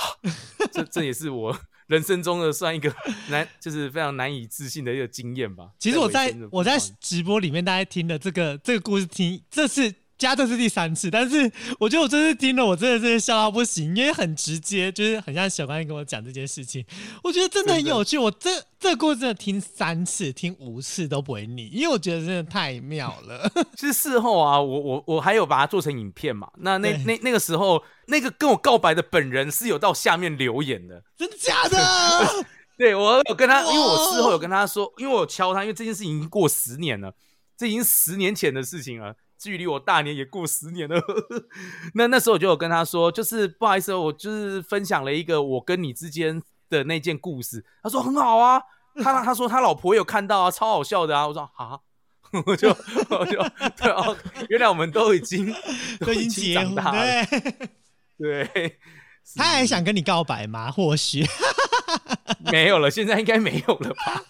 [0.71, 1.54] 这这也是我
[1.88, 2.89] 人生中的算一个
[3.30, 5.71] 难， 就是非常难以置信的一个经验吧。
[5.78, 16.86] 其实我在我在直播里面大家听的这个这个故事听，这是加这是第三次，但是我觉得我这次听了，我真的是笑到不行，因为很直接，就是很像小关跟我讲这件事情，
[17.23, 18.17] 我觉得真的很有趣。
[18.17, 18.49] 我这
[18.80, 23.51] 这个故事真的听三次、听五次都不会腻，因为我觉得真的太妙了。
[23.75, 26.49] 其实事后啊，我我我还有把它做成影片嘛。
[26.58, 31.04] 那那那那个时候，那个跟我告白的本人是有到下面留言的。
[31.17, 32.45] 真的假的？
[32.78, 37.13] 对我有跟他，因为我事后有跟他说，因为我敲他，因为这件事情已经过十年了，
[37.58, 40.99] 这已经十年前的事情了，距离我大年也过十年了。
[41.93, 47.63] 那那时候我就有跟他说，就是不好意思哦，我就是分享了一个我跟你之间的那件故事。
[47.84, 48.62] 他说很好啊，
[49.03, 51.27] 他他说他老婆有看到啊，超好笑的啊。
[51.27, 51.79] 我说啊。
[52.45, 52.67] 我就
[53.10, 53.38] 我就
[53.77, 54.17] 对哦，
[54.49, 55.53] 原来我们都已经
[55.99, 57.25] 都已经长大了，
[58.17, 58.79] 对，对，
[59.36, 60.69] 他还想跟你告白吗？
[60.69, 61.23] 或许
[62.51, 64.21] 没有了，现在应该没有了吧？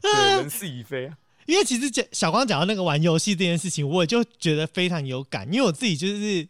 [0.00, 1.16] 对，人事已非啊。
[1.46, 6.46] 因为其实讲小光讲到那个玩游戏这件事情，我也就觉得非常有感，因为我自己就是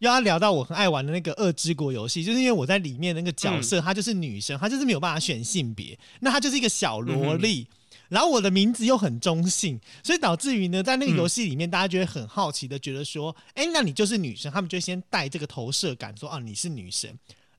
[0.00, 7.66] 又要聊到我很爱玩的那个《恶之国》游戏，就是因为我在里面那个角色，她就是女生，她就是没有办法选性别，那她就是一个小萝莉，
[8.08, 17.10] 然后我的名字又很中性，所以导致于呢，在那个游戏里面，大家就会很好奇的觉得说，哎、那你就是女生，他们就会先带这个投射感，说啊你是女生。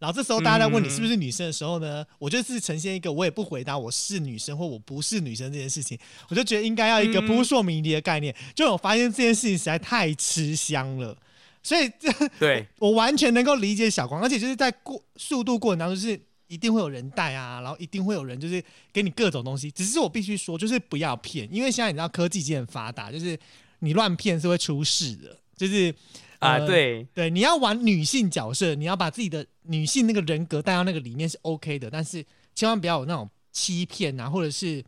[0.01, 5.95] 然后这时候大家在问你是不是女生的时候呢，我就是呈现一个我也不回答我是女生或我不是女生这件事情，
[6.27, 8.35] 我就觉得应该要一个扑朔迷离的概念。
[8.55, 11.15] 就我发现这件事情实在太吃香了，
[11.61, 19.69] 所以这对， 我完全能够理解小光，而且就是在过速度过程当中，就是一定会有人带啊，然后一定会有人就是给你各种东西。
[19.69, 23.37] 只是我必须说，就是不要骗，因为现在你知道科技已经很发达，就是
[23.79, 25.37] 你乱骗是会出事的。
[25.55, 25.93] 就是
[26.41, 32.25] 啊，呃对，对，你要玩女性角色，你要把自己的女性那个人格带到那个里面是 OK 的，但是
[32.55, 34.83] 千万不要有那种欺骗啊，或者是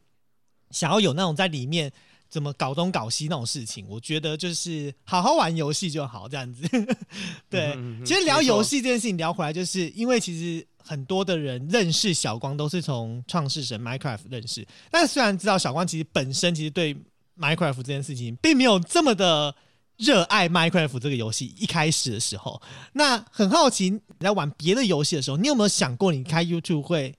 [0.72, 1.92] 想要有那种在里面
[2.28, 3.86] 怎么搞东搞西那种事情。
[3.88, 6.68] 我觉得就是好好玩游戏就好，这样子。
[7.50, 16.96] 对，嗯嗯嗯其实聊游戏这件事情聊回来，就是因为其实很多的人认识小光都是从创世神 Minecraft 认识，但虽然知道小光其实本身其实对
[17.38, 19.56] Minecraft 这件事情并没有这么的
[19.98, 21.54] 热爱 Minecraft 这个游戏。
[21.58, 22.62] 一开始的时候，
[22.94, 27.16] 那很好奇你在玩别的游戏的时候，你有没有想过你开 YouTube 会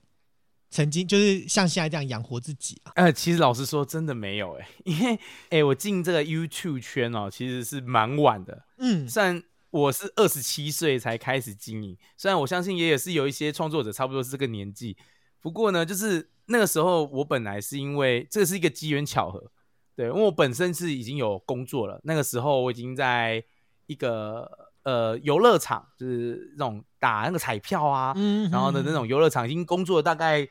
[0.69, 2.91] 曾经就是像现在这样养活自己啊？
[2.95, 8.65] 呃，其实老实说，真的没有哎、 因为哎、我进这个 YouTube 圈哦，其实是蛮晚的。
[8.79, 14.97] 嗯，虽然我是二十七岁才开始经营，虽然我相信也也是有一些创作者差不多是这个年纪，
[15.39, 19.51] 不过呢，就是那个时候我本来是因为这是一个机缘巧合，
[19.95, 23.43] 对，因为我本身是已经有工作了，那个时候我已经在
[23.85, 24.49] 一个
[24.83, 30.47] 呃游乐场，就是那种打那个彩票啊，嗯然后呢，那种游乐场已经工作了大概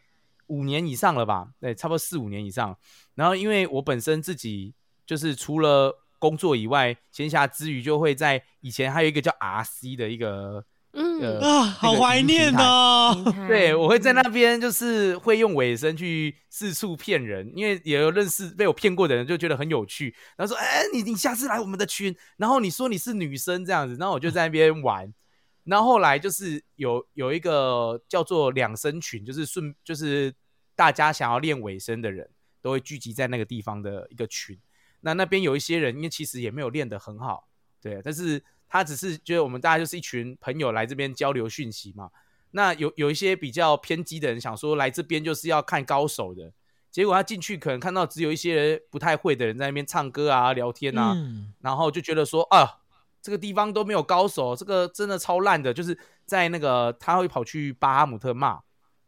[0.47, 1.49] 五年以上了吧？
[1.61, 2.77] 对，差不多四五年以上。
[3.15, 4.75] 然后因为我本身自己
[5.07, 13.35] 就是除了工作以外，闲暇之余就会在以前还有一个叫 RC 的一个嗯，呃啊，好怀念哦。
[13.49, 20.15] 对，我会在那边就是会用尾声去四处骗人，因为也有认识被我骗过的人，就觉得很有趣。
[20.37, 25.13] 然后说：“哎、你你下次来我们的群，然后你说你是女生这样子，然后我就在那边玩。
[25.65, 30.33] 然后后来就是有有一个叫做两声群，就是顺就是
[30.77, 32.29] 大家想要练尾声的人
[32.61, 34.59] 都会聚集在那个地方的一个群。
[35.01, 37.49] 那那边有一些人，因为其实也没有练得很好，
[37.81, 38.43] 对，但是
[38.75, 42.11] 他只是觉得我们大家就是一群朋友来这边交流讯息嘛。
[42.51, 46.53] 那有有一些比较偏激的人想说来这边就是要看高手的，
[46.91, 52.81] 结果他进去可能看到只有一些人不太会的人在那边唱歌啊、聊天啊，嗯然后就觉得说啊，
[53.23, 55.73] 这个地方都没有高手，这个真的超烂的。
[55.73, 58.59] 就是在那个他会跑去巴哈姆特骂，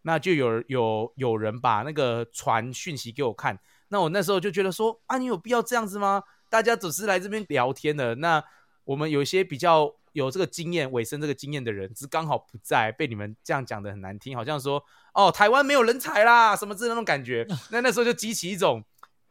[0.02, 6.22] 那就有有有人把那个传讯息给我看，那我那时候就觉得说啊，你有必要这样子吗？
[6.48, 8.40] 大家只是来这边聊天的，那
[8.87, 17.46] 我们有一些比较有这个经验、尾声这个经验的人，只是刚好不在，被你们这样讲的很难听，好像说哦，台湾没有人才啦，什么之类的那种感觉。
[17.70, 18.83] 那那时候就激起一种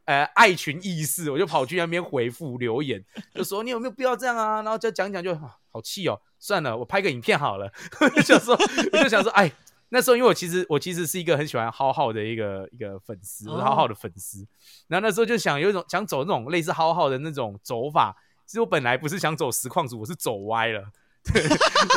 [0.05, 4.61] 呃爱群意识，我就跑去那边回复留言，就说你有没有必要这样啊？
[4.61, 7.71] 然后就讲一讲就，啊好气哦，算了，我拍个影片好了。
[7.99, 8.55] 我就想说，
[8.93, 9.51] 我就想说，哎。
[9.89, 14.45] 那时候，因为我其实我其实是一个很喜欢浩浩的一个一个粉丝，浩浩的粉丝。
[14.87, 18.13] 然后那时候就想有一种想走那种类似浩浩的那种走法。
[18.45, 20.91] 其实我本来不是想走实况组，我是走歪了。
[21.33, 21.43] 对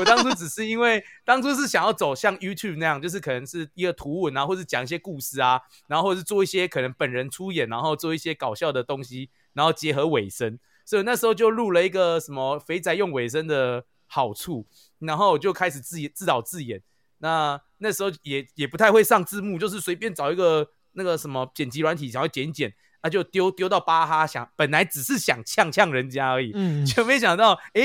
[0.01, 10.59] 我当初只是因为当初是想要走像 YouTube 那样，就是可能是一个图文啊，或是讲一些故事啊，然后或者是做一些可能本人出演，然后做一些搞笑的东西，然后结合尾声。
[10.87, 14.67] 所以那时候就录了一个什么肥宅用尾声的好处，
[15.01, 16.83] 然后我就开始自自导自演。
[17.19, 27.83] 那那时候也也不太会上字幕，就是随便找一个那个什么剪辑软体，想要剪一剪，那、就丢丢到巴哈，想本来只是想呛呛人家而已，嗯，就没想到，哎、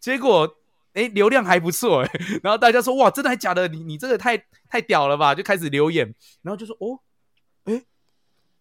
[0.00, 0.56] 结果
[0.92, 2.10] 哎、诶流量还不错哎，
[2.42, 3.68] 然后大家说哇，真的还假的？
[3.68, 4.36] 你你这个太
[4.68, 5.34] 太屌了吧？
[5.34, 6.98] 就开始留言，然后就说哦，
[7.64, 7.82] 哎、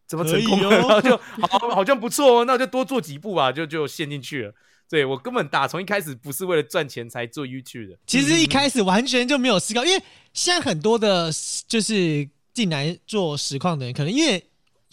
[0.08, 0.70] 怎么成功了？
[0.70, 4.54] 哦 然后就好好像不错哦，那就多做几步吧，就就陷进去了。
[4.88, 11.32] 对我根本打从一开始不是为了赚钱才做 YouTube 的，其实一开始完全就没有思考，因为现在很多的，
[11.68, 14.44] 就是进来做实况的人，可能因为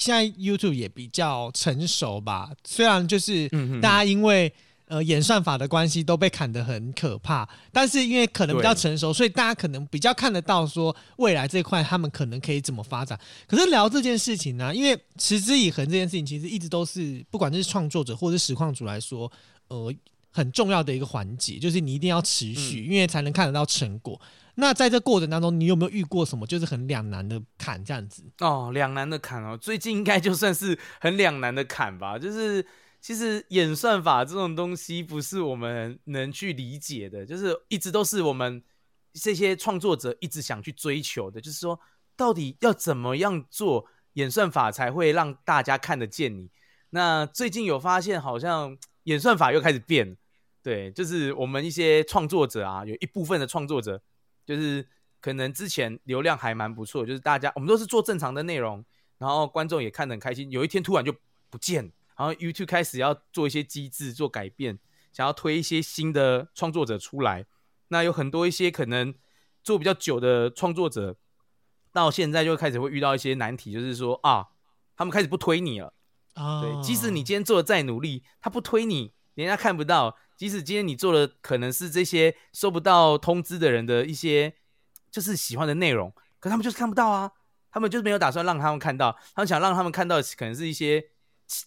[0.02, 3.48] 现在 YouTube 也比较成熟吧，虽然就是
[3.80, 4.52] 大家因为。
[4.88, 13.18] 呃，演算法的关系都被砍得很可怕，但是因为可能比较成熟，所以大家可能比较看得到说未来这一块他们可能可以怎么发展。
[13.46, 19.32] 可是聊这件事情呢、因为持之以恒这件事情，其实一直都是不管是创作者或者是实况主来说，
[19.68, 19.90] 呃，
[20.30, 24.20] 很重要的一个环节，就是你一定要持嗯续，因为才能看得到成果。
[24.54, 28.22] 那在这过程当中，你有没有遇过什么就是很两难的坎这样子？
[28.40, 32.18] 哦，两难的坎哦，最近应该就算是很两难的坎吧。
[32.18, 32.64] 就是
[33.00, 38.62] 其实演算法这种东西不是我们能去理解的，就是一直都是我们
[39.14, 41.80] 这些创作者一直想去追求的，就是说
[42.14, 46.50] 到底要怎么样做演算法才会让大家看得见你。
[46.90, 50.14] 那最近有发现，好像演算法又开始变，
[50.62, 54.02] 对，就是我们一些创作者啊，有一部分的创作者。
[54.44, 54.86] 就是
[55.20, 58.84] 可能之前流量还蛮不错，就是大家我们都是做正常的内容，
[59.18, 60.50] 然后观众也看得很开心。
[60.50, 61.14] 有一天突然就
[61.48, 61.84] 不见，
[62.16, 64.78] 然后 YouTube 开始要做一些机制做改变，
[65.12, 67.46] 想要推一些新的创作者出来。
[67.88, 69.14] 那有很多一些可能
[69.62, 71.16] 做比较久的创作者，
[71.92, 74.48] 到现在就开始会遇到一些难题，就是说啊，
[74.96, 75.94] 他们开始不推你了。
[76.34, 80.16] 啊对，即使你今天做的再努力，他不推你，人家看不到。
[80.42, 84.52] 即使今天你做的可能是这些收不到通知的人的一些
[85.08, 87.30] 就是喜欢的内容，可他们就是看不到啊，
[87.70, 91.00] 他们就是没有打算让他们看到，他们想让他们看到的可能是一些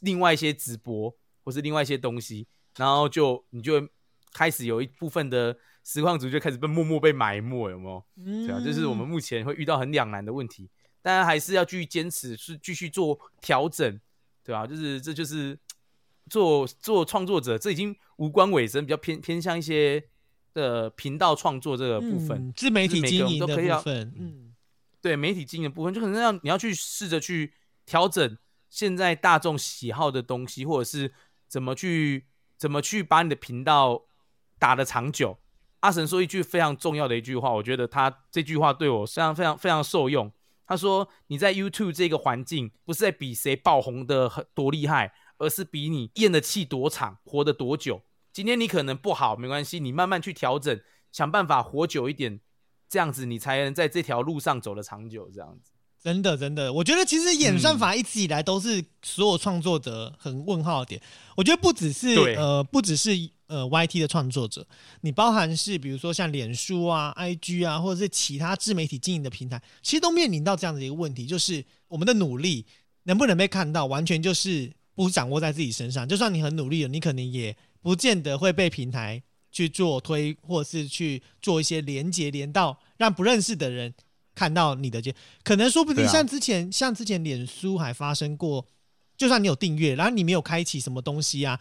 [0.01, 1.09] 另外一些直播
[1.45, 2.45] 或是另外一些东西，
[2.75, 3.87] 然后就你就
[4.33, 8.05] 开始有一部分的实况组就开始被默默被埋没，有没有？
[8.45, 10.69] 对啊，这是我们目前会遇到很两难的问题，
[11.01, 13.97] 当然还是要继续坚持，是继续做调整，
[14.43, 15.57] 对吧、就是这就是
[16.29, 20.03] 做做创作者，这已经无关尾声，比较偏偏向一些
[20.53, 22.37] 的频道创作这个部分。
[22.37, 24.53] 嗯自媒体经营的部分，嗯，
[25.01, 27.53] 对媒体经营的部分，就可能要你要去试着去
[27.85, 28.37] 调整
[28.69, 31.13] 现在大众喜好的东西，或者是
[31.47, 32.25] 怎么去
[32.57, 34.05] 怎么去把你的频道
[34.57, 35.37] 打得长久。
[35.81, 40.31] 阿神说一句非常重要的一句话，我觉得他这句话对我非常非常非常受用。
[40.67, 48.01] 他说：“你在 YouTube 这个环境，不是在比谁爆红的很多厉害，而是比你咽的气多长，活得多久。
[48.31, 50.79] 今天你可能不好，没关系，你慢慢去调整，
[51.11, 52.39] 想办法活久一点，
[52.89, 55.29] 这样子你才能在这条路上走得长久。
[55.33, 55.71] 这样子，
[56.01, 61.01] 真的真的，我觉得其实演嗯算法一直以来都是所有创作者很问号的点。
[61.37, 63.11] 我觉得不只是呃，不只是
[63.47, 64.67] 呃 YT 的创作者，
[65.01, 72.65] 你包含是比如说像脸书啊、IG 啊，或者是其他自媒体经营的平台，其实都面临到这样的一个问题，就是我们的努力
[73.03, 76.07] 能不能被看到，完全就是不掌握在自己身上。
[76.07, 79.21] 就算你很努力了，你可能也不见得会被平台
[79.51, 83.93] 去做推，或是去做一些连接，连到让不认识的人
[84.33, 88.65] 看到你的接，可能说不定像之前、像之前脸书还发生过，
[89.15, 91.59] 就算你有订阅，然后你没有开启什么东西啊，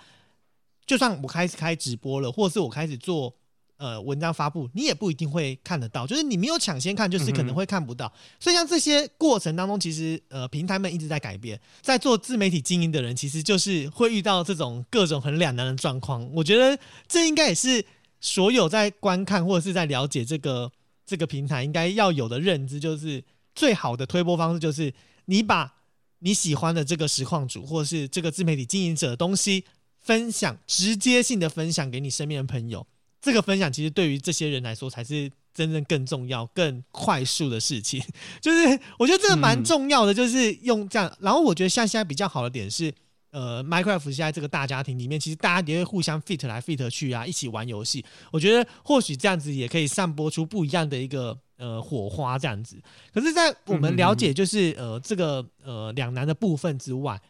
[0.86, 3.36] 就算我开始开直播了，或者是我开始做
[3.76, 8.12] 呃文章发布，你也不一定会看得到，就是你没有抢先看，就是可能会看不到。
[8.38, 16.28] 所以像这些过程当中，其实呃平台们一直在改变，在做自媒体经营的人，其实就是会遇到这种各种很两难的状况。
[16.32, 17.84] 我觉得这应该也是
[18.20, 20.70] 所有在观看或者是在了解这个
[21.04, 23.22] 这个平台应该要有的认知，就是
[23.54, 24.92] 最好的推播方式就是
[25.26, 25.74] 你把
[26.20, 29.64] 你喜欢的这个实况主或者是这个自媒体经营者的东西
[30.00, 32.86] 分享，直接性的分享给你身边的朋友。
[33.24, 38.02] 这个分享其实对于这些人来说才是真正更重要、更快速的事情。
[38.42, 41.10] 就是我觉得这个蛮重要的，就是用这样。
[41.20, 42.92] 然后我觉得像现在比较好的点是，
[43.30, 48.04] 呃，Minecraft 现在这个大家庭里面，其实大家也会互相 fit 来 fit 去啊，一起玩游戏。
[48.30, 52.80] 我觉得或许这样子也可以散播出不一样的一个呃火花，这样子。
[53.12, 57.20] 可是，在我们了解就是呃这个呃两难的部分之外，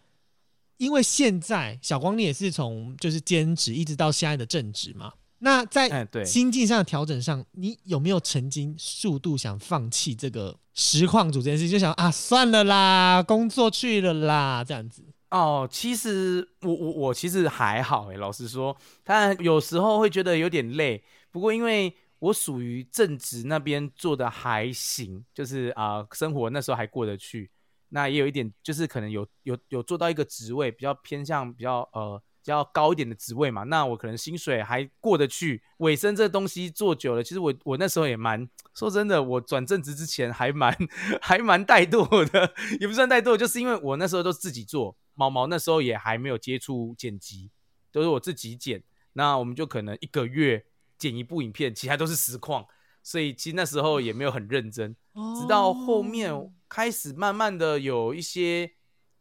[0.79, 5.13] 因为现在小光你也是从就是兼职一直到现在的正职嘛，
[5.45, 5.67] 那哎
[6.11, 15.05] 在心境上的调整上，你有没有曾经速度想放弃这个实况组这件事，就想啊算了啦，工作去了啦，这样子。
[15.31, 21.05] 哦，其实我我我其实还好诶，老实说，但有时候会觉得有点累。
[21.31, 27.51] 不过因为我属于正职那边做的还行，就是啊、呃生活那时候还过得去。
[27.91, 33.65] 那也有一点，就是可能有有有做到一个职位，比较偏向比较呃比较高一点的职位嘛。
[33.65, 35.63] 那我可能薪水还过得去。
[35.79, 40.77] 尾声这东西做久了，其实我我那时候也蛮说真的，我转正职之前还蛮
[41.21, 47.51] 还蛮怠惰的，也不算怠惰，就是因为我那时候都自己做，毛毛那时候也还没有接触剪辑，
[47.91, 48.83] 都是我自己剪。
[49.15, 50.65] 那我们就可能一个月
[50.99, 52.67] 剪一部影片，其他都是实况，
[53.03, 54.97] 所以其实那时候也没有很认真。
[55.41, 58.73] 直到后面哦开始慢慢的有一些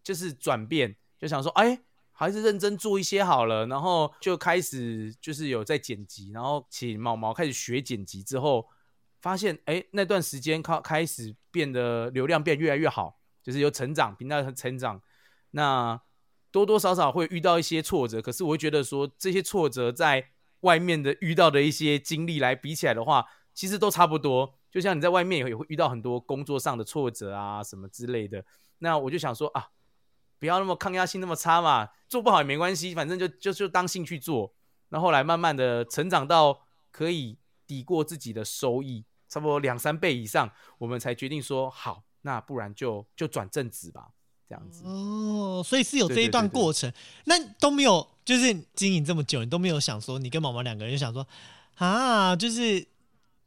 [0.03, 1.79] 就是转变，就想说，哎，
[2.23, 8.67] 还是认真做一些好了，然后就开始就是有在剪辑，然后请毛毛开始学剪辑之后，
[9.21, 15.01] 发现哎那段时间开开始变得流量变越来越好，就是有成长，频道成长，
[15.51, 16.01] 那
[16.51, 20.25] 多多少少会遇到一些挫折，可是我会觉得说这些挫折在
[20.61, 24.57] 外面的遇到的一些经历来比起来的话，其实都差不多。
[24.71, 28.43] 就像你在外面也会遇到很多工作上的挫折啊什么之类的。
[28.79, 29.67] 那我就想说啊，
[30.43, 34.53] 不要那么抗压性那么差嘛，做不好也没关系，反正就就就当兴趣做。
[34.89, 36.59] 那后来慢慢的成长到
[36.91, 44.09] 可以抵过自己的收益，差不多两三倍以上，我们才决定说好，那不然就就转正职吧，
[44.49, 44.83] 这样子。
[44.85, 46.91] 哦，所以是有这一段过程，
[47.23, 51.25] 那都没有，就是经营这么久，你都没有想说，你跟毛毛两个人就想说，
[51.75, 52.85] 啊，就是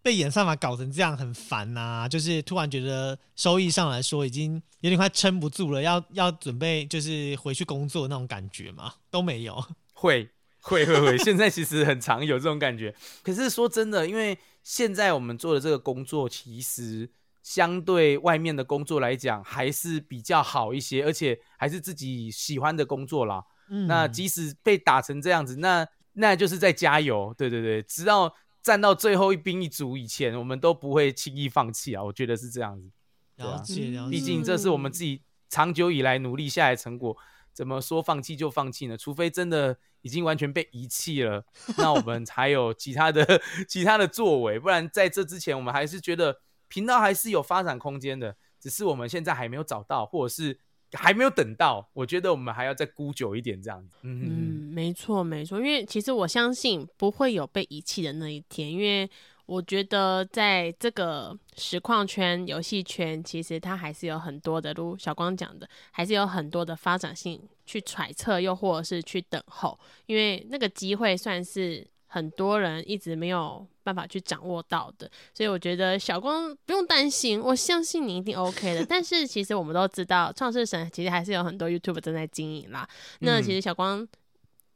[0.07, 8.95] 被演算法搞成这样很烦呐、就是突然觉得收益上来说已经有点快撑不住了，要要准备就是回去工作那种感觉嘛？
[9.11, 9.61] 都没有。
[9.95, 10.31] 会
[10.61, 12.95] 会会会，现在其实很常有这种感觉。
[13.25, 17.11] 可是说真的，因为现在我们做的这个工作，其实
[17.43, 23.43] 相对外面的工作来讲，还是比较好一些，而且还是自己喜欢的工作啦。
[23.69, 27.35] 嗯那即使被打成这样子，那那就是在加油。
[27.37, 28.33] 对对对，直到
[28.67, 32.03] 站到最后一兵一卒以前，我们都不会轻易放弃啊。
[32.03, 32.91] 我觉得是这样子。
[33.37, 37.17] 对啊了解了解，毕竟这是我们自己长久以来努力下来的成果，
[37.53, 38.97] 怎么说放弃就放弃呢？
[38.97, 41.47] 除非真的已经完全被遗弃了，
[41.79, 50.59] 那我们才有其他的其他的作为，不然在这之前，我们还是觉得频道还是有发展空间的，只是我们现在还没有找到，或者是
[50.93, 51.89] 还没有等到。
[51.93, 53.81] 我觉得我们还要再估久一点这样。
[54.03, 59.09] 嗯嗯嗯，没错没错，因为其实我相信不会有被遗弃的那一天，因为
[59.47, 78.85] 我觉得在这个实况圈、游戏圈，其实它还是有很多的，如小光讲的，还是有很多的发展性去揣测，又或者是去等候，因为那个机会算是很多人一直没有办法去掌握到的，所以我觉得小光不用担心，我相信你一定 OK 的。
[78.85, 82.89] 但是其实我们都知道，创世神其实还是有很多 YouTube 正在经营啦。
[83.21, 84.07] 那其实小光。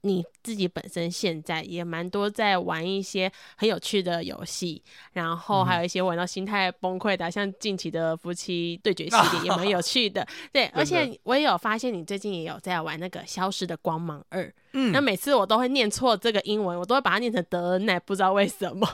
[0.03, 10.27] 你自己本身现在也蛮多在玩一些很有趣的游戏，然后还有一些玩到心态崩溃的啊，像近期的夫妻对决系列也蛮有 趣的。
[10.51, 18.87] 对，而且我也有发现你最近也有在玩那个《消失的光芒二》，嗯那每次我都会念错这个英文，我都会把它念成德恩奈，不知道为什么。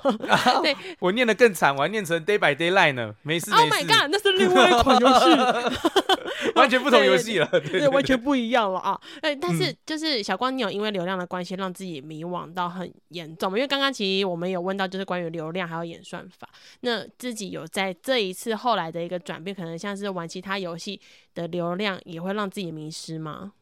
[0.63, 5.97] 对我念的更惨，我还念成 Day by Daylight 呢，没事，Oh my god，那是另外一款游戏。
[6.55, 7.47] 完全不同游戏了。
[7.51, 8.99] 对对，完全不一样了啊！
[9.21, 13.59] 哎，但是嗯就是小光，你有因为流量的关系让自己迷惘到很严重吗？
[13.59, 16.49] 因为刚刚其实我们有问到，就是关于流量还有演算法，
[16.81, 21.01] 那自己有在这一次后来的一个转变，可能像是玩其他游戏
[21.35, 23.53] 的流量也会让自己迷失吗？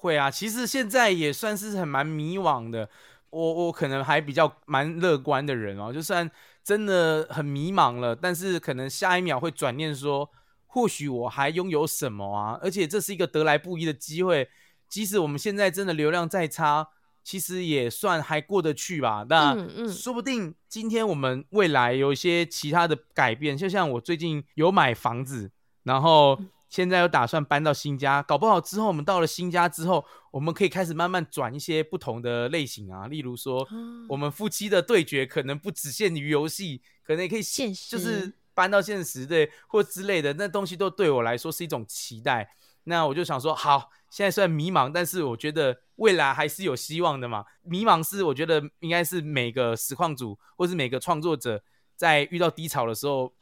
[0.00, 2.88] 会啊，其实现在也算是很蛮迷惘的。
[3.30, 6.30] 我我可能还比较蛮乐观的人哦，就算
[6.64, 10.30] 真的很迷茫了，但是可能下一秒会转念说，
[10.66, 12.58] 或许我还拥有什么啊？
[12.62, 14.48] 而且这是一个得来不易的机会，
[14.88, 16.88] 即使我们现在真的流量再差，
[17.22, 19.26] 其实也算还过得去吧。
[19.28, 19.54] 那
[19.86, 25.50] 说不定今天我们未来有一些其他的改变，就像我最近有买房子，
[25.82, 33.66] 然后现在又打算搬到新家，搞不好之后我们到了新家之后，我们可以开始慢慢转一些不同的类型啊，例如说
[34.08, 42.54] 我们夫妻的对决可能不只限于游戏，可能也可以现实就是搬到现实对或之类的，那东西都对我来说是一种期待。
[42.84, 47.44] 那我就想说，好，现在虽然迷茫，但是我觉得未来还是有希望的嘛。
[47.62, 51.62] 迷茫是我觉得应该是每个实况组或是每个创作者
[51.96, 53.32] 在遇到低潮的时候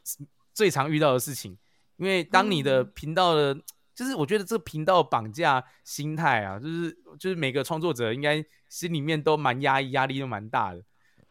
[0.53, 1.57] 最常遇到的事情。
[1.97, 3.57] 因为当你的频道的，
[3.95, 10.83] 就是我觉得这个频道绑架心态啊，就是就是每个创作者应该心里面都蛮压抑，压力都蛮大的。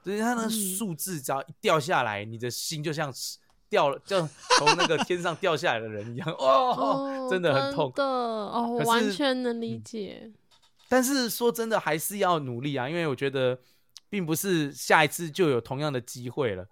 [0.04, 3.12] 就是他那个数字只要一掉下来，你的心就像
[3.68, 4.20] 掉了，就
[4.58, 7.92] 从那个天上掉下来的人一样，哦，真的很痛。
[7.96, 10.32] 的哦，我完全能理解。
[10.88, 13.60] 但是说真的，还是要努力啊，因为我觉得
[14.08, 16.64] 并不是下一次就有同样的机会了，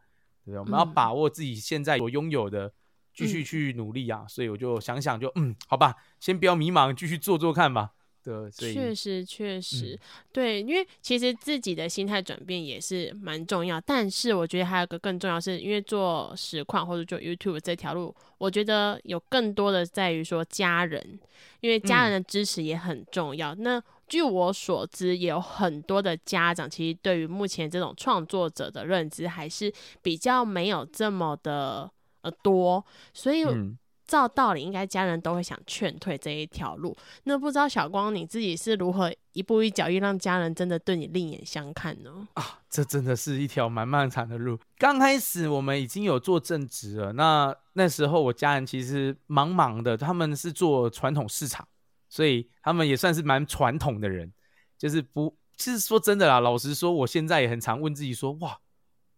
[0.45, 0.59] 对不对？
[0.59, 2.71] 我们要嗯把握自己现在所拥有的，
[3.13, 4.25] 继续去努力啊。
[4.27, 7.91] 所以我就想想就，嗯，好吧，先不要迷茫，继续做做看吧。
[8.25, 13.81] 对，确实，确实，嗯对，因为其实自己的心态转变也是蛮重要。
[13.81, 21.19] 但是我觉得还有个更重要是，因为做实况或者做 YouTube 这条路，我觉得有更多的在于说家人，
[21.59, 23.53] 因为家人的支持也很重要。
[23.55, 29.69] 那据我所知，也有很多的家长其实对于目前这种创作者的认知还是
[30.01, 31.91] 比较没有这么的
[32.23, 36.95] 呃多，所以嗯，照道理应该家人都会想劝退这一条路。
[37.23, 42.27] 那不知道小光你自己是如何一步一脚印让家人真的对你另眼相看呢？
[42.33, 44.57] 啊这真的是一条蛮漫长的路。
[44.77, 51.67] 刚开始我们已经有做正职了，那那时候我家人其实忙忙的，他们是做传统市场，
[52.09, 54.31] 所以他们也算是蛮传统的人，
[54.77, 58.57] 就是不其实说真的啦，老实说，我现在也很常问自己说，哇，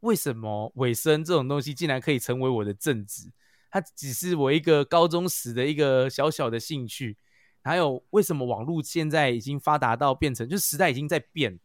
[0.05, 3.31] 为什么尾声这种东西竟然可以成为我的正职？
[3.71, 7.17] 它只是我一个高中时的一个小小的兴趣。
[7.63, 11.59] 还有，为什么网络现在已经发达到变成，就是时代已经在变？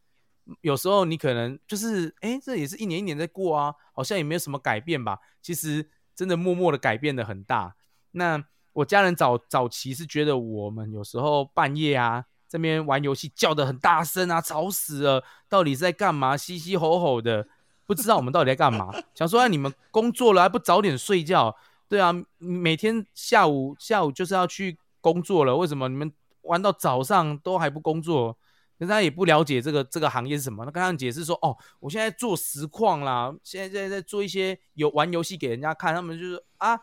[0.62, 5.18] 有时候你可能就是，哎，这也是一年一年在过啊，好像也没有什么改变吧。
[5.42, 7.76] 其实真的默默的改变的很大。
[8.12, 16.36] 那我家人早早期是觉得我们有时候半夜啊这边玩游戏叫的很大声啊，吵死了，到底在干嘛？
[16.36, 17.46] 嘻嘻吼吼的，
[17.90, 18.90] 不知道我们到底在干嘛。
[19.14, 21.56] 想说，你们工作了还不早点睡觉？
[21.88, 24.78] 对啊，每天下午下午就是要去。
[25.02, 26.12] 工作了，为什么你们
[26.42, 28.36] 玩到早上都还不工作？
[28.78, 30.62] 可是他也不了解这个这个行业是什么。
[30.62, 36.78] 他跟他们解释说：“哦，我现在做实况啦，现在在在做一些有玩游戏给人家看。”他们就是啊，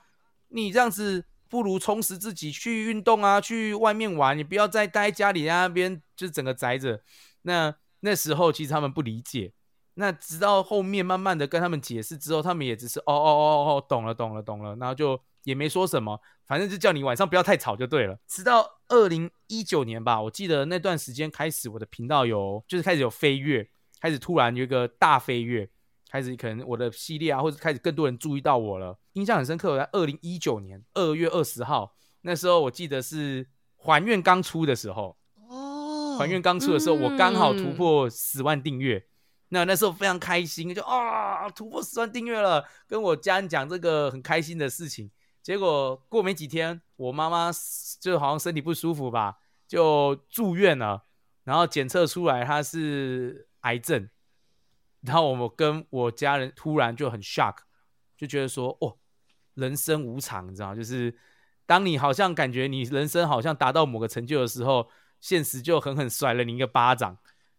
[0.48, 7.00] 你这样子不如充实自己，去运动啊，去外面玩，你不要再待家里那边，就整个宅着。
[7.44, 9.54] 那那时候其实他们不理解。
[9.98, 15.20] 那直到后面慢慢的跟他们解释之后，他们也只是哦哦哦哦，懂了懂了懂了，然后就。
[15.44, 18.20] 也没说什么，反正就叫你晚上不要太吵就对了。
[18.28, 23.66] 直到二零一九年吧，我记得那段时间开始，我的频道有就是开始有飞跃，
[24.02, 25.70] 开始突然有一个大飞跃，
[26.10, 29.00] 开始可能我的系列啊，或者开始更多人注意到我了。
[29.14, 35.16] 印象很深刻，我在二零一九年二月二十号，那时候我记得是还愿刚出的时候
[35.48, 39.02] 哦，还愿刚出的时候，我刚好突破十万订阅，
[39.50, 45.10] 那那时候非常开心，就啊突破十万订阅了，跟我家人讲这个很开心的事情。
[45.42, 47.50] 结果过没几天，我妈妈
[48.02, 49.38] 就好像身体不舒服吧，
[49.68, 51.04] 就住院了。
[51.46, 54.10] 然后检测出来她是癌症。
[55.02, 57.60] 然后我跟我家人突然就很 shock，
[58.18, 58.98] 就觉得说：哦，
[59.54, 61.18] 人生无常，你知道就是
[61.66, 64.90] 当你好像感觉你人生好像达到某个成就的时候，
[65.22, 67.18] 现实就狠狠甩了你一个巴掌。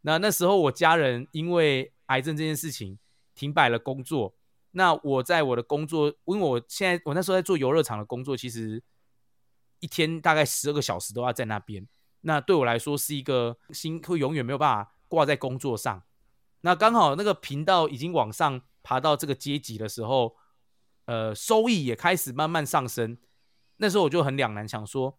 [0.08, 2.98] 那那时候我家人因为癌症这件事情
[3.34, 4.34] 停摆了工作。
[4.70, 8.82] 那我在我的工作，因为我现在我那时候在做游乐场的工作，其实
[9.80, 11.86] 一天大概十二个小时都要在那边。
[12.22, 16.02] 那对我来说是一个心会永远没有办法挂在工作上。
[16.62, 20.36] 那刚好那个频道已经往上爬到这个阶级的时候，
[21.04, 23.18] 呃，收益也开始慢慢上升。
[23.76, 25.18] 那时候我就很两难，想说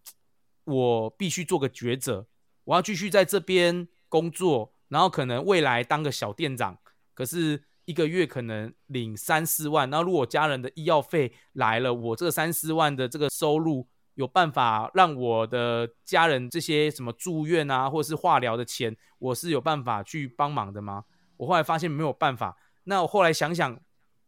[0.65, 2.27] 我必须做个抉择，
[2.65, 6.77] 我要继续在这边工作，然后可能未来当个小店长，
[7.13, 7.63] 可是。
[7.85, 21.03] 一个月可能领三四万，那如果家人的医药费来了，我这三四万的这个收入有办法让我的家人这些什么住院啊，或者是化疗的钱，我是有办法去帮忙的吗？
[21.37, 22.55] 我后来发现没有办法。
[22.83, 23.81] 那我后来想想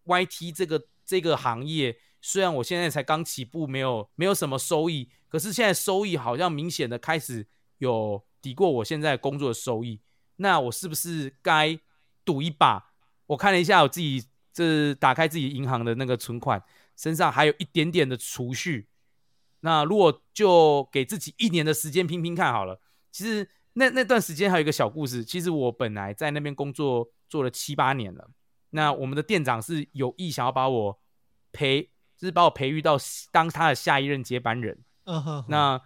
[0.06, 7.46] ，YT 这个这个行业，虽然我现在才刚起步，没有没有什么收益，可是现在收益好像明显的开始
[7.78, 10.02] 有抵过我现在工作的收益。
[10.42, 11.80] 那我是不是该
[12.26, 12.94] 赌一把？
[13.28, 16.62] 我看了一下我自己，这打开自己银行的那个存款，
[16.98, 18.90] 身上还有一点点的储蓄。
[19.60, 22.82] 那如果就给自己一年的时间拼拼看好了。
[23.12, 25.24] 其实那那段时间还有一个小故事。
[25.24, 28.32] 其实我本来在那边工作做了七八年了。
[28.72, 31.00] 那我们的店长是有意想要把我
[31.52, 31.84] 培，
[32.18, 32.98] 就是把我培育到
[33.32, 34.80] 当他的下一任接班人。
[35.04, 35.46] 嗯哼。
[35.48, 35.80] 那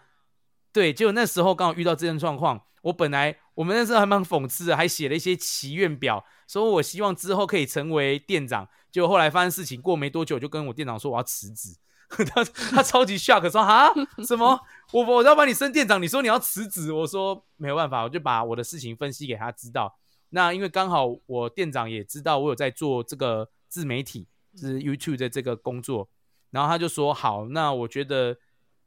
[0.72, 2.66] 对，就那时候刚好遇到这种状况。
[2.86, 6.24] 我本来我们那时候还蛮讽刺的，还写了一些祈愿表。
[6.48, 11.76] 说我希望之后可以成为店长，结果后来发生事情，过没多久就跟我店长说我要辞职，
[12.08, 13.90] 他他超级 shock，说啊
[14.28, 14.60] 什么？
[14.92, 19.98] 我我要把你升店长，你说你要辞职，我说没有办法，我就把我的事情分析给他知道。
[20.30, 26.08] 那因为刚好我店长也知道我有在做这个自媒体，就是 YouTube 的这个工作，
[26.52, 28.38] 然后他就说好，那我觉得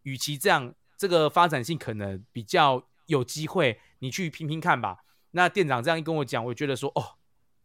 [0.02, 5.04] 与其这样，这个发展性可能比较有机会，你去拼拼看吧。
[5.32, 7.18] 那店长这样一跟我讲，我觉得说哦。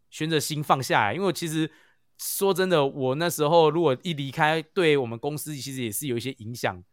[0.10, 1.72] 悬着心放下来，因为其实
[2.20, 6.84] 说真的，我那时候如果一离开，对我们公司其实也是有一些影响。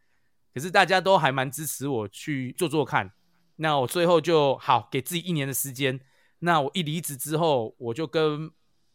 [0.54, 3.12] 可是大家都还蛮支持我去做做看。
[3.56, 6.00] 那我最后就好给自己一年的时间。
[6.38, 8.50] 那我一离职之后，我就跟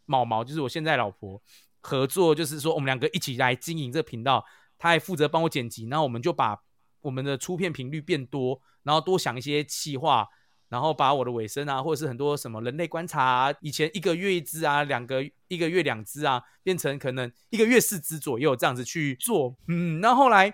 [0.08, 1.40] 毛毛，就是我现在老婆
[1.82, 4.44] 合作，就是说我们两个一起来经营这个频道。
[4.80, 6.64] 她还负责帮我剪辑，然后我们就把
[7.06, 10.28] 我们的出片频率变多，然后多想一些企划。
[10.68, 19.56] 然后把我的尾声啊，或者是很多什么人类观察，以前一个月一支啊，两个一个月两支啊，变成可能一个月四支左右这样子去做。
[19.68, 20.52] 嗯，那后来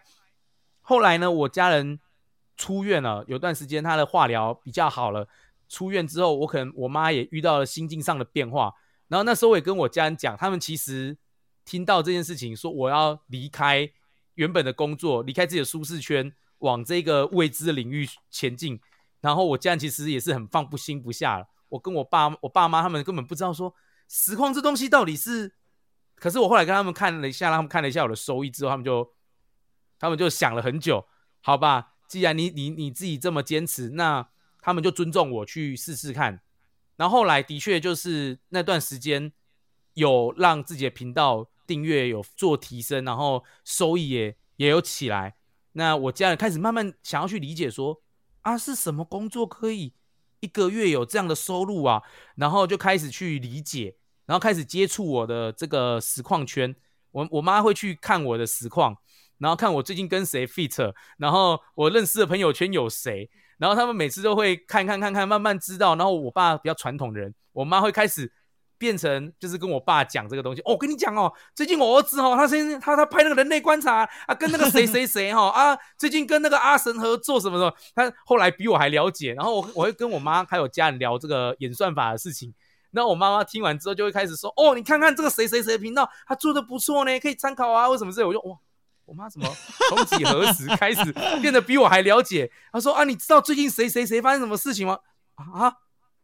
[0.82, 1.98] 后来呢，我家人
[2.58, 5.28] 出院了，有段时间他的化疗比较好了。
[5.70, 8.74] 出院之后，我可能我妈也遇到了心境上的变化。
[9.08, 11.18] 然后那时候我也跟我家人讲，他们其实
[11.64, 13.90] 听到这件事情，说我要离开
[14.36, 16.32] 原本的工作，离开自己的舒适圈，
[16.62, 18.80] 往这个未知的领域前进。
[19.20, 21.48] 然后我家人其实也是很放不心不下了。
[21.70, 23.76] 我跟我爸我爸妈他们根本不知道说
[24.08, 25.54] 实况这东西到底是。
[26.16, 29.12] 可是我后来跟他们看了一下，让他们看了一下我的收益之后，他们就
[29.98, 31.08] 他们就想了很久，
[31.42, 34.30] 好吧，既然你你你自己这么坚持，那
[34.62, 36.42] 他们就尊重我去试试看。
[36.98, 39.34] 然后后来的确就是那段时间
[39.96, 45.38] 有让自己的频道订阅有做提升，然后收益也也有起来。
[45.74, 48.02] 那我家人开始慢慢想要去理解说
[48.42, 49.94] 啊，是什么工作可以
[50.40, 52.02] 一个月有这样的收入啊？
[52.36, 53.96] 然后就开始去理解。
[54.28, 56.74] 然后开始接触我的这个实况圈，
[57.12, 58.96] 我我妈会去看我的实况，
[59.40, 65.96] 然后看我最近跟谁 fit，然后我认识的朋友圈有谁，然后他们每次都会看看看看，慢慢知道。
[65.96, 68.32] 然后我爸比较传统的人，我妈会开始
[68.82, 70.62] 变成就是跟我爸讲这个东西。
[70.62, 79.36] 哦，我跟你讲哦，最近我儿子哦，他先他他拍那个人类观察啊，跟那个谁 谁谁哈啊，最近跟那个阿神合作什么什么，他后来比我还了解。
[79.36, 82.52] 然后我我会跟我妈还有家人聊这个演算法的事情。
[82.90, 87.88] 那我妈妈听完之后就会开始说：“哦，你看看这个谁谁谁的频道，他做的不错呢，可以参考啊。
[87.88, 88.26] 为什么这？
[88.28, 88.58] 我就哇，
[89.06, 89.48] 我妈怎么
[89.90, 92.52] 从几何时开始变得比我还了解？
[92.74, 94.98] 她说啊，你知道最近谁谁谁发生什么事情吗？
[95.36, 95.74] 啊，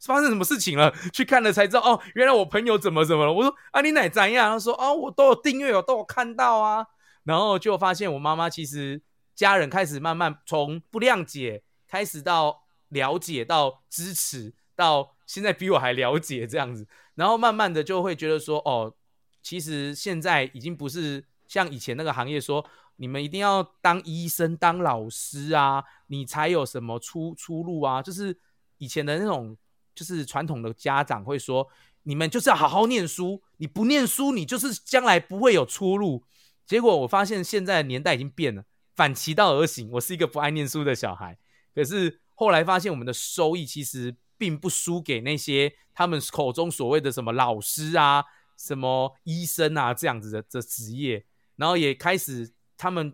[0.02, 0.94] 发生什么事情了？
[1.14, 3.34] 去看了才知道哦，原来我朋友怎么怎么了。
[3.34, 4.52] 我说啊，你奶怎样？
[4.52, 6.86] 她说啊，我都有订阅，我都有看到啊。
[7.24, 9.02] 然后就发现我妈妈其实
[9.36, 15.16] 家人开始慢慢从不谅解开始到了解到支持到。
[15.28, 18.96] 现在比我还了解这样子，然后慢慢的就会觉得说，哦，
[19.44, 28.02] 其实现在已经不是像以前那个行业说，你们一定要当医生、当老师啊，你才有什么出出路啊。
[28.02, 28.40] 就是
[28.78, 29.58] 以前的那种，
[29.98, 31.68] 就是传统的家长会说，
[32.04, 36.24] 你们就是要好好念书，你不念书，你就是将来不会有出路。
[36.66, 38.64] 结果我发现现在的年代已经变了，
[38.96, 39.90] 反其道而行。
[39.92, 41.38] 我是一个不爱念书的小孩，
[41.76, 44.16] 可是后来发现我们的收益其实。
[44.40, 48.24] 并不输给那些他们口中所谓的什么老师啊、
[48.56, 51.26] 什么医生啊这样子的的职业，
[51.56, 53.12] 然后也开始他们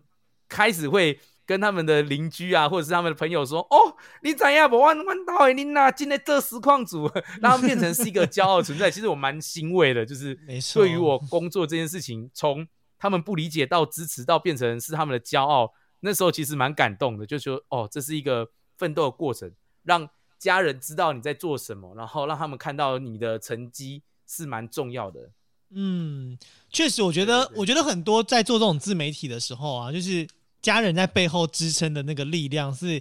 [0.50, 7.10] 开始会跟他们的邻居啊，或者是他们的朋友说：“哦，你怎样不弯弯道诶，你那今天这实况组，
[7.42, 10.36] 让他们变成是一个骄傲存在。”其实我蛮欣慰的，就是
[10.74, 12.68] 对于我工作这件事情，从
[12.98, 15.72] 他们不理解到支持，到变成是他们的骄傲，
[16.02, 19.52] 那时候其实蛮感动的，就说：“哦，这是一个奋斗的过程，
[19.84, 25.32] 让。”家人知道你在做什么，然后让他们看到你的成绩是蛮重要的。
[25.70, 26.38] 嗯，
[26.70, 30.28] 确实，我觉得，我觉得很多在做这种自媒体的时候啊，就是
[30.64, 33.00] 家人在背后支撑的那个力量是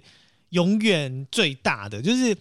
[0.49, 1.99] 永远最大的。
[1.99, 2.37] 就是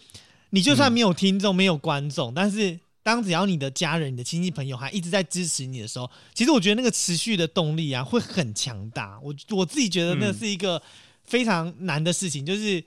[0.51, 9.19] 你就算没有听众、没有观众，但是当只要你的家人、你的亲戚朋友还一直在支持你的时候，其实我觉得那个持续的动力啊会很强大。
[9.23, 10.83] 我我自己觉得那是一个
[11.25, 12.85] 非常难的事情，就是。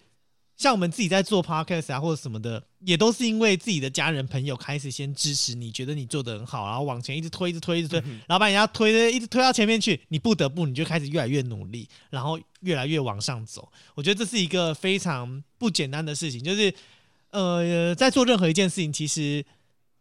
[0.58, 13.70] 像我们自己在做 podcast 啊，或者什么的，也都是因为自己的家人朋友开始先支持你，觉得你做的很好，然后往前一直推，一直推，一直推，然后把人家推的一直推到前面去，你不得不你就开始越来越努力，然后越来越往上走。
[13.96, 16.74] 我觉得这是一个非常不简单的事情，就是
[17.32, 19.44] 呃，在做任何一件事情，其实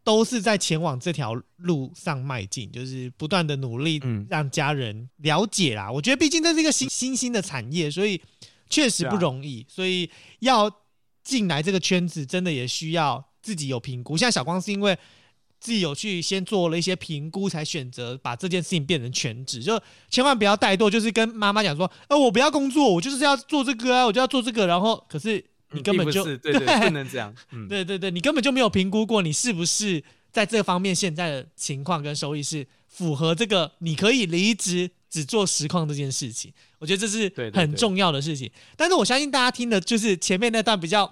[0.05, 5.91] 都是在前往这条路上迈进，就是不断的努力，让家人了解啦。
[5.91, 8.21] 我觉得毕竟这是一个新新兴的产业，所以。
[8.69, 10.09] 确实不容易，所以
[10.39, 10.71] 要
[11.23, 14.17] 进来这个圈子，真的也需要自己有评估。
[14.17, 14.97] 像小光是因为
[15.59, 19.63] 自己有去先做了一些评估，才选择把这件事情变成全职。
[19.63, 27.33] 就千万不要怠惰，就是跟妈妈讲说：“呃，我不要工作，我就是要做这个啊，我就要做这个。”然后，可是你根本就对对 不能这样，
[27.67, 34.91] 对对对，你根本就没有评估过你是不是在这方面现在的情况跟收益是符合这个，你可以离职。
[35.15, 38.51] 只做实况这件事情，我觉得这是很重要的事情。
[38.75, 41.09] 但是我相信大家听的就是前面那段比较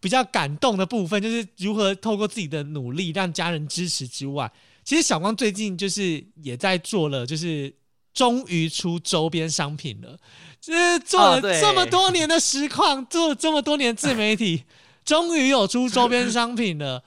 [0.00, 4.52] 比较感动的部分，就是如何透过自己的努力让家人支持之外，
[4.84, 7.74] 其实小光最近就是也在做了，就是
[8.12, 10.18] 终于出周边商品了。
[10.60, 14.64] 就是做了这么多年的实况，做了这么多年自媒体，
[15.06, 17.02] 终于有出周边商品了。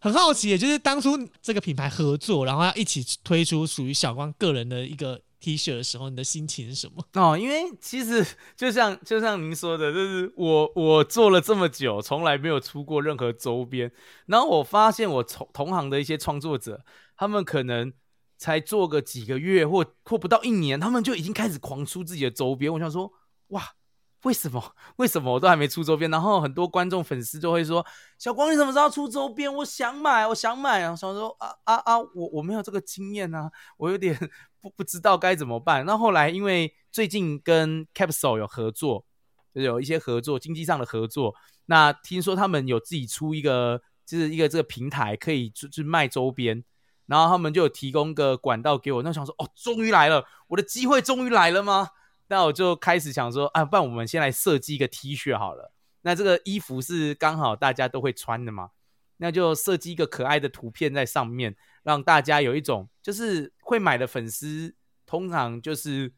[0.00, 5.20] 很好奇，也就是当初这个品牌合作，然后要一起推出属于小光个人的一个。
[5.42, 7.04] T 恤的时候，你的心情是什么？
[7.14, 8.24] 哦，因为其实
[8.56, 13.90] 就像就像您说的，就是我我做了这么久，从来没有出过任何周边。
[14.26, 16.84] 然后我发现我同同行的一些创作者，
[17.16, 17.92] 他们可能
[18.38, 22.72] 才做个几个月或或不到一年，他们就已经开始狂出自己的周边。
[22.72, 23.12] 我想说，
[23.48, 23.74] 哇！
[24.22, 24.74] 为什么？
[24.96, 26.10] 为什么我都还没出周边？
[26.10, 27.84] 然后很多观众粉丝就会说
[28.18, 29.52] ：“小光，你什么时候出周边？
[29.52, 34.16] 我想买，我想买。”然后说：“啊啊啊，我我没有这个经验啊，我有点
[34.60, 39.04] 不不知道该怎么办。”那后来因为最近跟 Capsule 有合作，
[39.52, 41.34] 有一些合作，经济上的合作。
[41.66, 43.82] 那听说他们有自己出一个。
[44.04, 46.62] 就是一个这个平台可以就就卖周边，
[47.06, 51.90] 然后他们就有提供个管道给我，那想说哦，终于来了，我的机会终于来了吗？
[52.32, 55.70] 那我就开始想说啊，不然我们先来设计一个 T 恤好了。
[56.00, 58.70] 那这个衣服是刚好大家都会穿的嘛，
[59.18, 64.74] 那就设计一个可爱的图片在上面，让大家有一种就是会买的粉丝，
[65.04, 66.10] 通常就是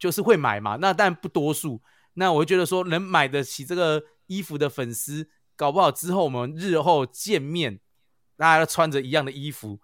[0.00, 0.78] 就是会买嘛。
[0.80, 1.80] 那但不多数。
[2.14, 7.78] 那我就觉得说，能买得起这个衣服的粉丝，搞不好之后我们日后见面，
[8.36, 9.78] 大家都穿着一样的衣服，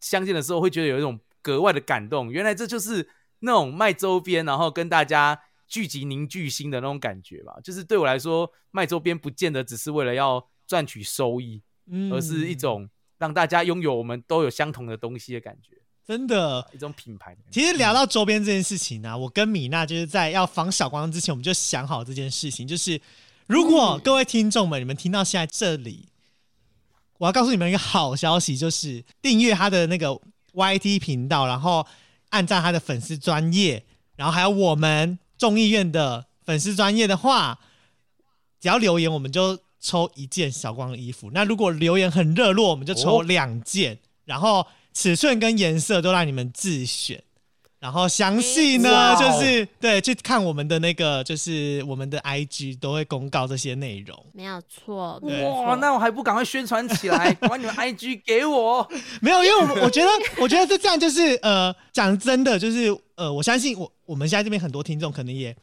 [0.00, 2.32] 相见的时候会觉得有一种格外的感动。
[2.32, 3.08] 原来这就是
[3.40, 7.54] 那种卖周边，然后跟大家聚集凝聚心的那种感觉吧。
[7.62, 15.76] 就是对我来说，卖周边不见得只是为了要赚取收益，嗯而是一种让大家拥有我们都有相同的东西的感觉，
[16.06, 16.66] 真的。
[16.72, 17.36] 一种品牌。
[17.50, 23.00] 其实聊到周边这件事情呢、我跟米娜就是在要防小光之前，我们就想好这件事情，就是
[23.46, 26.08] 如果各位听众们，你们听到现在这里，
[27.18, 30.08] 我要告诉你们一个好消息，就是订阅他的那个
[30.54, 31.86] YT 频道，然后
[32.30, 33.84] 按照他的粉丝专业，
[34.16, 37.58] 然后还有我们众议院的粉丝专业的话，
[38.60, 41.30] 只要留言我们就抽一件小光的衣服。
[41.32, 47.22] 那如果留言很热络，我们就抽哦两件，然后尺寸跟颜色都让你们自选。
[47.80, 54.26] 然后详细呢，就是对去看我们的那个，就是我们的 IG 都会公告这些内容。
[54.32, 58.84] 没有错，哇，那我还不赶快宣传起来， 把你们 IG 给我。
[59.20, 60.08] 没有，因为我我觉得，
[60.42, 65.54] 我觉得是这样，就是呃，讲真的，就是呃，我相信我我们现在这边很多听众可能也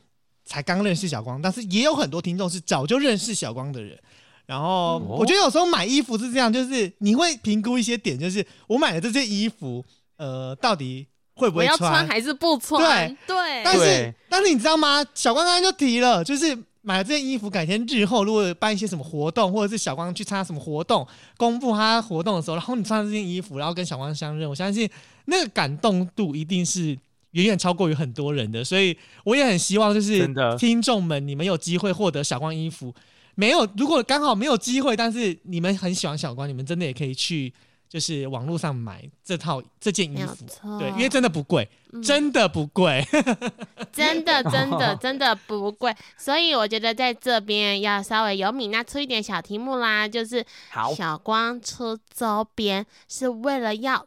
[0.45, 3.99] 才刚认识小光，但是也有很多听众是早就认识小光的人。
[4.45, 9.83] 然后嗯我觉得有时候买衣服是这样，就是你会评估一些点，就是我买的这件衣服，
[10.15, 11.05] 呃，到底
[11.35, 13.15] 会不会我要穿还是不穿？
[13.27, 15.05] 对，但是但是你知道吗？
[15.13, 21.05] 小光刚刚就提了，就是买了这件衣服，改天日后如果办一些什么活动，或者是小光去参加什么活动，
[21.35, 24.89] 公布他活动的时候，然后你穿着这件衣服，然后跟小光相认，我相信
[25.25, 26.97] 那个感动度一定是
[27.31, 28.63] 远远超过于很多人的。
[28.63, 30.25] 所以我也很希望，就是
[30.57, 32.93] 听众们，你们有机会获得小光衣服，
[33.35, 37.53] 没有如果刚好没有机会，但是你们很喜欢小光，你们真的也可以去。
[37.95, 43.01] 就是网络上买这套这件衣服，错对，因为真的不贵，嗯真的不贵。
[43.93, 50.45] 真的真的 真的不贵，所以我觉得在这边要稍微有米娜出一点小题目啦，就是，
[50.93, 54.05] 小光出周边是为了要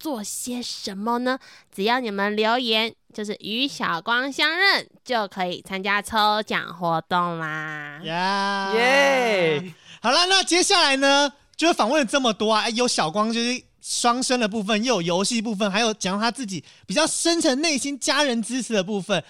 [0.00, 1.38] 做些什么呢？
[1.72, 8.00] 只要你们留言就是与小光相认，就可以参加抽奖活动啦。
[8.02, 9.72] 呀耶！
[10.02, 19.22] 好了，那接下来呢，就是访问了这么多啊，哎有小光就是双生的部分，又有游戏部分，还有讲他自己比较深层内心家人支持的部分。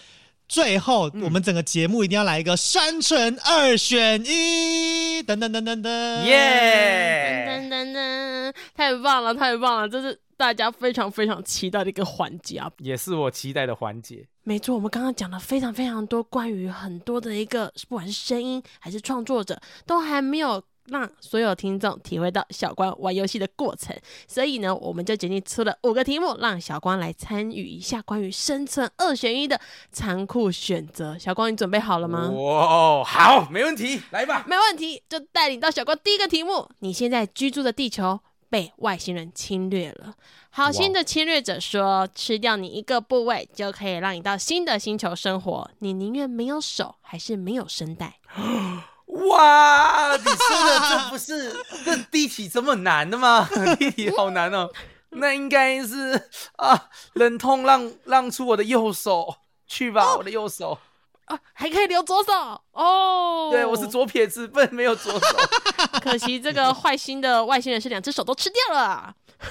[0.48, 7.48] 最后，我们整个节目一定要来一个山城二选一，等等等等等，耶！
[7.48, 9.88] 噔噔噔，太棒了，太棒了！
[9.88, 12.70] 这是大家非常非常期待的一个环节啊！
[12.78, 14.24] 也是我期待的环节。
[14.44, 23.96] 没错，我们刚刚讲了非常非常多关于很多的一个，不管是声音还是创作者，都还没有让所有听众体会到小光玩游戏的过程。
[24.26, 29.60] 所以呢，我们就决定出了五个题目，让小光来参与一下关于生存二选一的
[29.90, 31.18] 残酷选择。
[31.18, 32.30] 小光，你准备好了吗？
[32.30, 34.44] 哇，好，没问题，来吧。
[34.46, 40.14] 没问题，就带领到小光第一个题目：你现在居住的地球被外星人侵略了。
[40.50, 45.70] 好心的侵略者说，吃掉你一个部位就可以让你到新的星球生活。
[45.80, 48.18] 你宁愿没有手，还是没有声带？
[49.06, 53.48] 哇，你说的这不是这第一题这么难的吗？
[53.78, 54.70] 第一题好难哦。
[55.10, 59.36] 那应该是啊，忍痛让让出我的右手
[59.66, 60.78] 去吧，我的右手。
[61.26, 62.32] 啊，还可以留左手
[62.72, 63.48] 哦。
[63.50, 65.36] 对，我是，左撇子，不能没有左手。
[66.00, 69.14] 可惜这个坏心的外星人是两只手都吃掉了啊。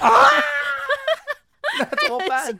[1.78, 2.56] 那怎么办？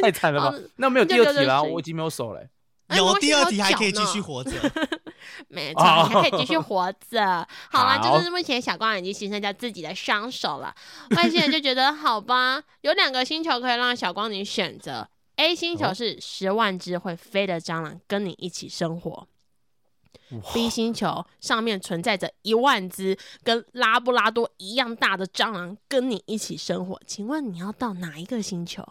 [0.00, 0.60] 太惨了吧哦？
[0.76, 2.40] 那没有第二题了，我已经没有手了。
[2.96, 4.52] 有第二题还可以继续活着。
[5.48, 7.46] 没错，哦你还可以继续活着。
[7.70, 10.74] 好啦，好就是目前小光已经牺牲掉自己的双手了。
[11.16, 15.08] 外星人就觉得 好吧，有两个星球可以让小光你选择。
[15.36, 19.26] A 星球哦是十万只会飞的蟑螂跟你一起生活。
[20.52, 28.82] B 星球上面存在着一万只跟拉布拉多一样大的蟑螂跟你一起生活，请问你要到哪一个星球？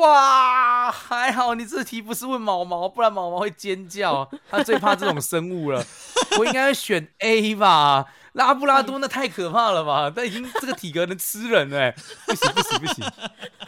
[0.00, 5.84] 哇，还好你这题不是问毛毛，不然毛毛会尖叫，他最怕这种生物了。
[6.38, 10.12] 我应该会选 A 吧，拉布拉多那太可怕了吧？
[10.16, 11.94] 那已经这个体格能吃人哎、
[12.26, 13.04] 不行不行不行，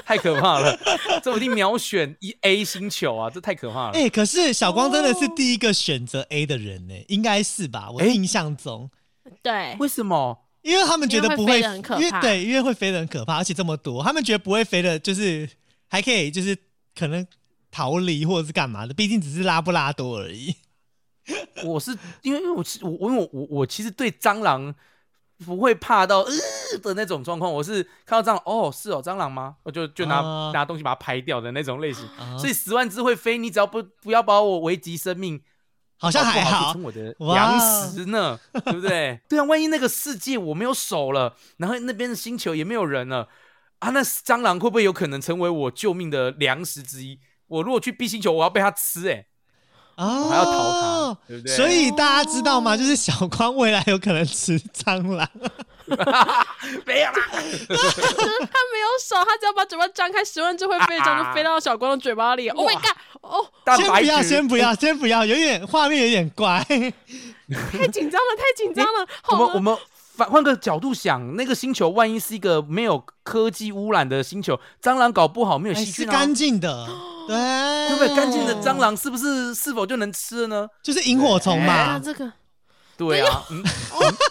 [0.05, 0.77] 太可怕了，
[1.22, 3.93] 这我一定秒选一 A 星球啊，这太可怕了。
[3.93, 7.89] 哎、可是小光真的是第一个选择 A 的人呢、应该是吧？
[7.91, 8.91] 我哎印象中，
[9.43, 10.43] 对，为什么？
[10.62, 15.49] 因为他们觉得不会，因为会飞得很可怕因为对，因为会飞的很可怕，而且这么多，他们觉得不会飞的，就是
[15.89, 16.57] 还可以，就是
[16.95, 17.26] 可能
[17.70, 20.57] 逃离或者是干嘛的，毕竟只是拉布拉多而已。
[21.64, 24.72] 我是因为因为我其我我因为我我我其实对蟑螂
[25.45, 29.57] 不会怕到呃的那种状况，我是看到蟑螂哦是哦蟑螂吗？
[29.64, 32.05] 我就就拿、哦拿东西把它拍掉的那种类型。
[32.18, 35.43] 啊所以十万只会飞，你只要不不要把我危及生命，
[35.99, 39.20] 好像还好我的粮食呢，对不对？
[39.28, 43.28] 对啊，万一那个世界我没有手了，然后那边的星球也没有人了
[43.79, 47.18] 啊，那蟑螂会不会有可能成为我救命的粮食之一？
[47.47, 49.27] 我如果去 B 星球，我要被它吃、欸，
[49.97, 50.53] 哦，我还要逃
[51.14, 51.55] 它，对不对？
[51.55, 52.77] 所以大家知道吗？
[52.77, 55.29] 就是小光未来有可能吃蟑螂，
[56.85, 62.49] 没有他没有手，他只要把嘴巴张开，十万只会飞的蟑螂就飞到小光的嘴巴里。
[62.49, 62.97] Oh my god！
[63.20, 63.47] 哦，
[63.77, 66.64] 先不要，质先不要， 先不要，有点画面有点怪。
[66.64, 69.07] 太紧张了，太紧张了。
[69.22, 69.79] 好了我们我们
[70.17, 76.87] 反换个角度想，那个星球万一是一个没有科技污染的星球，蟑螂搞不好没有哎细菌啊，是干净的，
[77.29, 77.37] 对，
[77.89, 78.17] 对不对？
[78.17, 80.69] 干净的蟑螂是不是是否就能吃了呢？
[80.83, 81.99] 就是萤火虫那嘛。
[81.99, 82.33] 这个
[82.97, 83.62] 对啊，嗯，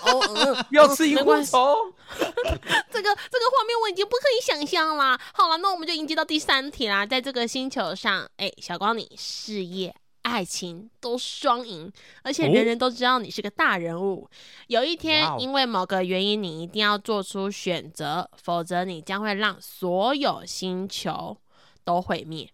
[0.01, 1.75] 哦，嗯 要吃萤火虫。
[2.17, 5.19] 这个这个画面我已经不可以想象啦。
[5.33, 7.05] 好了，那我们就迎接到第三题啦。
[7.05, 9.93] 在这个星球上，哎，小光你事业、
[10.25, 11.91] 爱情都双赢，
[12.23, 14.27] 而且哦人人都知道你是个大人物。
[14.67, 21.37] 有一天因为某个原因，你一定要做出选择，否则你将会让所有星球
[21.83, 22.49] 都毁灭。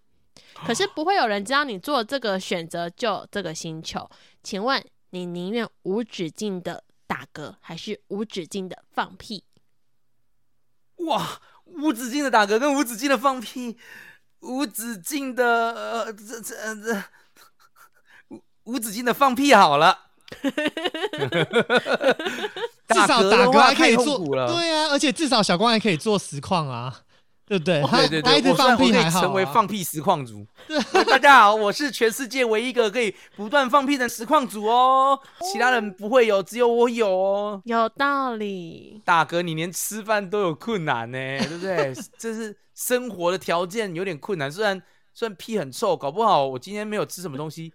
[0.66, 4.08] 可是不会有人知道你做这个选择就这个星球。
[4.44, 9.46] 请问你宁愿无止境的打嗝，还是无止境的放屁？
[11.08, 13.78] 哇，无止境的打嗝跟无止境的放屁，
[14.42, 17.04] 无止境的呃这这呃这
[18.66, 19.98] 无无止境的放屁好了。
[22.88, 24.18] 至少打嗝嗝的话太还可以做。
[24.26, 26.94] 对啊，而且至少小光还可以做实况啊，
[27.46, 27.82] 对不对？
[27.82, 30.46] 他对对对，他放屁还好、啊，成为放屁实况组。
[31.08, 35.20] 大家好，我是全世界唯一一个可以不断放屁的实况组哦，
[35.52, 37.62] 其他人不会有，只有我有哦。
[37.66, 39.02] 有道理。
[39.04, 41.94] 大哥，你连吃饭都有困难呢， 对不对？
[42.18, 44.50] 这是生活的条件有点困难。
[44.52, 44.82] 虽然
[45.14, 47.74] 虽然屁很臭，搞不好我今天没有吃什么东西，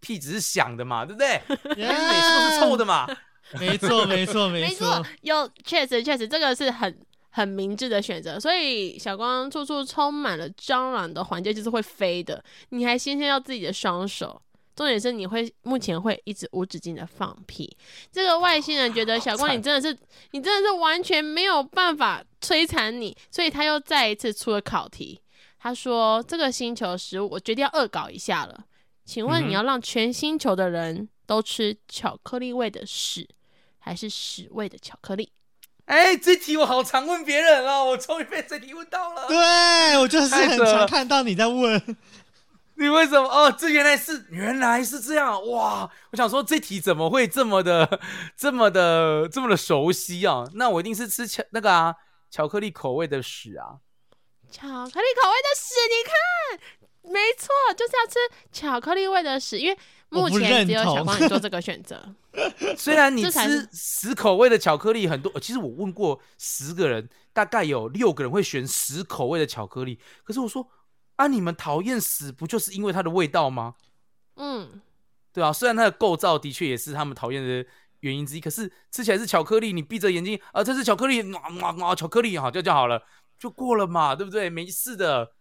[0.00, 1.40] 屁只是响的嘛，对不对？
[1.76, 3.06] 每次都是臭的嘛。
[3.58, 6.98] 没错，没错，没错错。，有确实确实这个是很
[7.30, 8.38] 很明智的选择。
[8.38, 14.40] 所以小光处处充满了蟑螂的环节就是会飞的，你还先先要自己的双手。
[14.76, 17.76] 重点是你会目前会一直无止境的放屁。
[18.12, 19.98] 这个外星人觉得小光你真的是
[20.30, 25.20] 你真的是完全没有办法摧残你，所以他又再一次出了考题。
[25.58, 28.60] 他说：“这个星球食物我决定要恶搞一下了，
[29.08, 33.26] 请问你要让全星球的人都吃巧克力味的屎，
[33.78, 35.32] 还是屎味的巧克力？
[35.86, 39.26] 哎，这题我好常问别人哦，我终于被这题问到了。
[39.26, 41.96] 对我就是很常看到你在问，
[42.74, 43.26] 你为什么？
[43.26, 45.90] 哦，这原来是原来是这样哇！
[46.10, 47.98] 我想说这题怎么会这么的、
[48.36, 50.44] 这么的、这么的熟悉啊？
[50.52, 51.94] 那我一定是吃巧那个啊
[52.30, 53.80] 巧克力口味的屎啊！
[54.50, 56.60] 巧克力口味的屎，你看，
[57.10, 58.18] 没错，就是要吃
[58.52, 59.78] 巧克力味的屎，因为
[60.10, 62.14] 目前只有小光你做这个选择。
[62.76, 69.98] 虽然你吃屎口味的巧克力很多，呃其实我问过十个人，大概有六个人会选屎口味的巧克力。
[70.22, 70.68] 可是我说
[71.16, 73.74] 啊，你们讨厌屎不就是因为它的味道吗？
[74.36, 74.80] 嗯，
[75.32, 77.66] 对啊，虽然它的构造的确也是他们讨厌的
[78.00, 83.02] 原因之一，可是吃起来是巧克力，你闭着眼睛啊，这是巧克力，哇哇哇，巧克力好，就就好了，
[83.38, 84.48] 就过了嘛，对不对？
[84.48, 85.32] 没事的。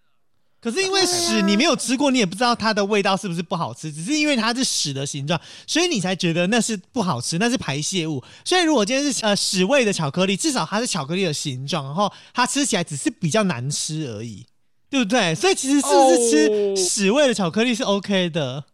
[0.70, 8.22] 可是因为屎你没有吃过，你也不知道它的味道是不是不好吃，只是因为它是屎的形状，所以你才觉得那是不好吃，那是排泄物。
[8.44, 14.46] 所以如果今天是呃屎味的巧克力，至少它是巧克力的形状，然后它吃起来只是比较难吃而已，
[14.90, 15.34] 对不对？
[15.34, 18.66] 所以其实是不是吃屎味的巧克力是 OK 的？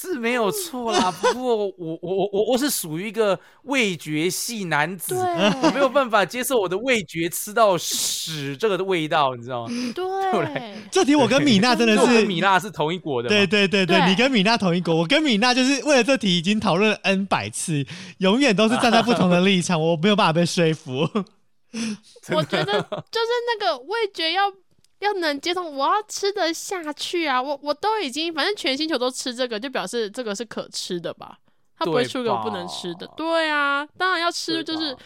[0.00, 9.72] 是没有错啦，不过我我我我我是属于一个味觉系男子，我没有办法接受我的味觉吃到屎这个的味道，你知道吗？
[9.92, 17.84] 对， 这题我跟米娜真的是米娜是同一国的，对对对对，对你跟米娜同一国，我跟米娜就是为了这题已经讨论了 N 百次，
[18.18, 21.08] 永远都是站在不同的立场，我没有办法被说服。
[22.30, 22.80] 我觉得
[23.10, 24.44] 就是那个味觉要
[25.00, 27.40] 要能接受，我要吃得下去啊！
[27.40, 31.38] 我我都已经反正全星球都吃这个，就表示这个是可吃的吧？
[31.76, 33.14] 它不会对出给我不能吃的吧。
[33.16, 34.96] 对啊，当然要吃就是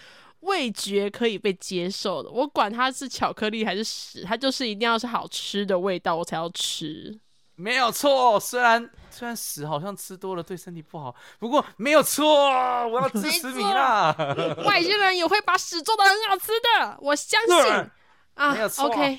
[0.40, 2.30] 味觉可以被接受的。
[2.30, 7.20] 我管它是巧克力还是屎，它就是一定要是好吃的味道我才要吃。
[7.56, 8.40] 没有错。
[8.40, 12.24] 虽然虽然屎好像吃多了对身体不好，不过没有错，
[12.88, 14.16] 我要支持你啦。
[14.64, 17.90] 外星人也会把屎做的很好吃的，我相信
[18.34, 18.68] 啊没有。
[18.68, 19.18] 错 OK，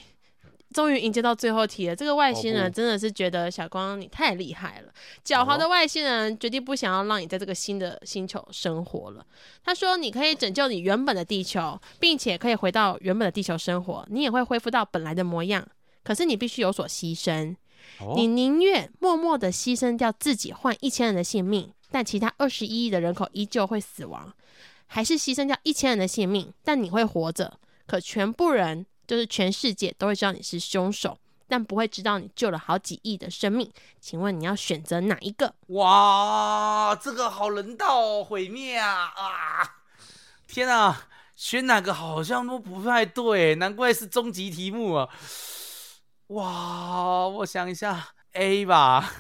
[0.74, 1.96] 终于迎接到最后题了。
[1.96, 4.92] 这个外星人真的是觉得小光你太厉害了，
[5.24, 9.26] 狡猾的外星人决定不想要让你在这个新的星球生活了。
[9.64, 15.66] 他说你可以拯救你原本的地球，并且可以回到原本的地球生活，你也会恢复到本来的模样。
[16.04, 17.56] 可是你必须有所牺牲，
[18.00, 24.34] 哦你宁愿默默的牺牲掉自己换一千人的性命，但其他二十一亿的人口依旧会死亡，
[24.88, 27.58] 还是牺牲掉一千人的性命，但你会活着，
[27.88, 33.72] 可全部人就是全世界都会知道你是凶手，但不会知道你救了好几亿的生命。
[34.00, 35.54] 请问你要选择哪一个？
[35.68, 39.76] 哇，这个好人道哦，毁灭啊啊！
[40.48, 45.10] 天啊，选哪个好像都不太对，难怪是终极题目啊！
[46.28, 49.12] 哇，我想一下，A 吧。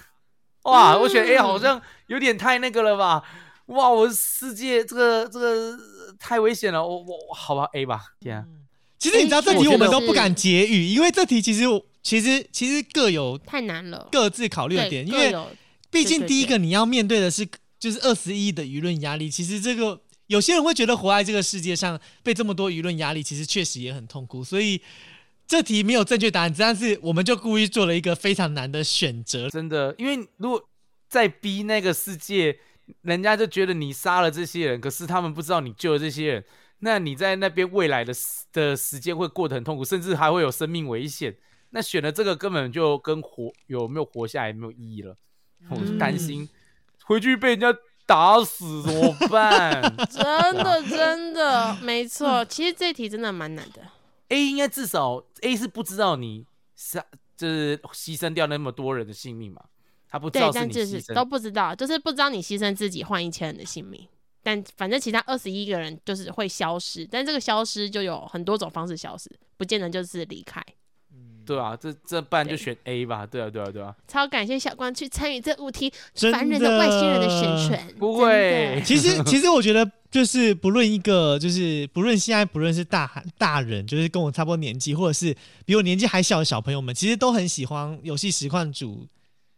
[0.63, 3.23] 哇，我选 A 好像有点太那个了吧？
[3.67, 5.77] 哇，我世界这个这个
[6.17, 8.45] 太危险了，我我好吧 A 吧，天啊！
[9.03, 14.07] 其实你知道这题我们都不敢结语，因为这题其实我其实其实各有太难了。
[14.09, 15.35] 各自考虑的，点，因为
[15.91, 17.45] 毕竟第一个你要面对的是
[17.77, 24.79] 就是二十亿的舆论压力，其实这个有些人会觉得活在这个世界上被这么多舆论压力，其实确实也很痛苦，所以
[25.45, 29.49] 这题没有正确答案，但是我们就故意做了一个非常难的选择。
[29.49, 30.65] 真的，因为如果
[31.09, 32.57] 在逼那个世界，
[33.01, 36.45] 人家就觉得你杀了这些人，可是他们不知道你救了这些人，
[36.83, 41.33] 那你在那边未来的时的时间会过得很痛苦，甚至还会有生命危险。
[41.69, 45.15] 那选了这个根本就跟活有没有活下来没有意义了，
[45.69, 46.47] 我是担心
[47.05, 47.73] 回去被人家
[48.05, 49.81] 打死怎么办
[50.11, 50.23] 真
[50.55, 52.43] 的真的没错。
[52.45, 53.81] 其实这题真的蛮难的。
[54.27, 57.03] ？A 应该至少 A 是不知道你杀
[57.37, 59.63] 就是牺牲掉那么多人的性命嘛，
[60.09, 64.07] 他不知道，是但这是你牺牲都不知道，就是不知道你牺牲自己换一千人的性命。
[64.43, 70.61] 但反正其他二十一个人就是会消失，但这个消失就有很多种方式消失，不见得就是离开。
[71.45, 73.93] 对啊，这这不然就选 A 吧，对啊对啊对啊。
[74.07, 85.35] 超感谢小光去参与这五题真烦人的外星人的生存，不会其实，其实我觉得，就是不论一个，就是不论现在不论是大大人，就是跟我差不多年纪，或者是
[85.65, 89.05] 比我年纪还小的小朋友们，其实都很喜欢游戏实况主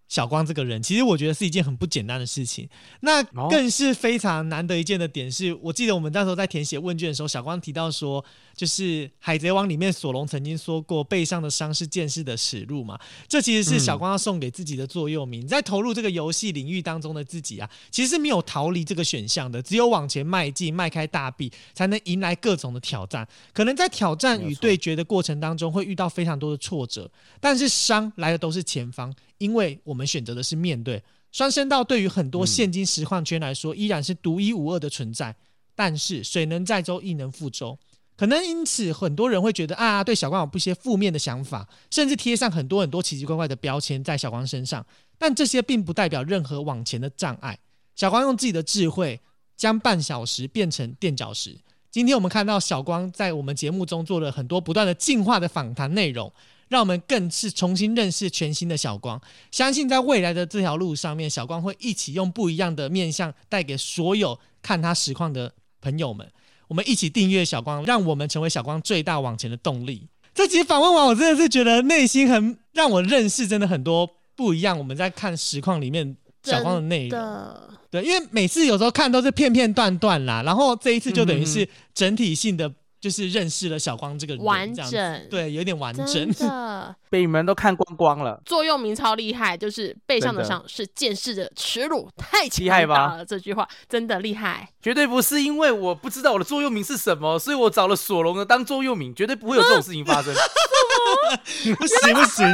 [0.08, 0.82] 小光这个人。
[0.82, 2.68] 其实我觉得是一件很不简单的事情。
[3.02, 8.24] 那哦更是非常难得一见的点是，我记得我们那时候在填写问卷的时候，小光提到说，
[8.56, 13.00] 就是《海贼王》里面索隆曾经说过，背上的伤是剑士的耻辱嘛。
[13.28, 15.48] 这其实是小光要送给自己的座右铭。
[15.48, 23.28] 在投入这个游戏领域当中的自己啊，其实是没有逃离这个选项的，只有往前迈进，迈开大臂，才能迎来各种的挑战。
[23.54, 31.02] 可能在挑战与对决的过程当中，会遇到非常多的挫折，但是伤来的都是前方，因为我们选择的是面对。
[31.32, 35.36] 双声道对于很多现今实况圈来说，依然是独一无二的存在。
[35.76, 37.78] 但是水能载舟，亦能覆舟。
[38.16, 44.86] 可能因此，很多人会觉得啊，对小光有一些负面的想法，甚至贴上很多很多奇奇怪怪的标签在小光身上。
[45.18, 47.60] 但这些并不代表任何往前的障碍。
[47.94, 49.20] 小光用自己的智慧，
[49.58, 51.58] 将半小时变成垫脚石。
[51.92, 56.32] 今天我们看到小光在我们节目中做了很多不断的进化的访谈内容，
[56.68, 59.22] 让我们更是重新认识全新的小光。
[59.52, 66.30] 相信在未来的这条路上面，小光会一起用不一样的面向带给所有看他实况的朋友们。
[66.68, 70.08] 我们一起订阅小光，让我们成为小光最大往前的动力。
[70.34, 74.78] 这集访问完，我真的是觉得内心很让我认识真的很多不一样。
[74.78, 77.56] 我们在看实况里面小光的内容，
[77.90, 82.70] 对，因为每次有时候看都是片片段段啦，然后这一次就等于嗯是整体性的，
[83.06, 86.28] 就是认识了小光这个人完这样子整对，有点完整真。
[86.34, 88.42] 的 被你们都看光光了。
[88.44, 93.24] 座右铭超厉害，就是背上的伤是见识的耻辱，太强厉害吧。
[93.28, 94.68] 这句话真的厉害。
[94.82, 100.34] 绝对不是因为我不知道我的座右铭是什么，所以我找了索隆的当座右铭，绝对不会有这种事情发生。
[101.78, 102.48] 不行不行，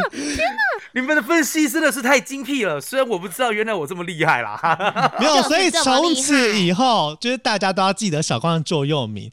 [0.94, 4.60] 你们的分析真的是太精辟了，虽然我不知道原来我这么厉害啦。
[5.18, 9.32] 没有，所以从此以后，就是大家都要记得小光的座右铭。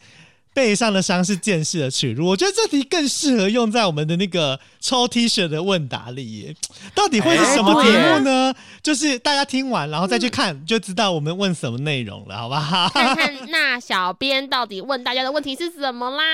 [0.58, 6.56] 背上的伤是见识的耻辱，我觉得这题更适合用在我们的那个抽 T 恤的问答里耶。
[6.96, 8.52] 到底会是什么题目呢？
[8.82, 12.88] 就是大家听完然后再去看，就知道我们问什么内容了，好不好？
[12.88, 16.24] 看看那小编到底问大家的问题是什么啦？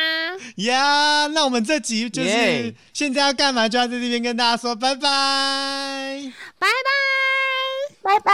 [0.56, 6.32] 呀那我们这集就是耶现在要干嘛，就要在这边跟大家说拜拜。
[6.58, 6.70] 拜拜。
[8.02, 8.32] 拜拜。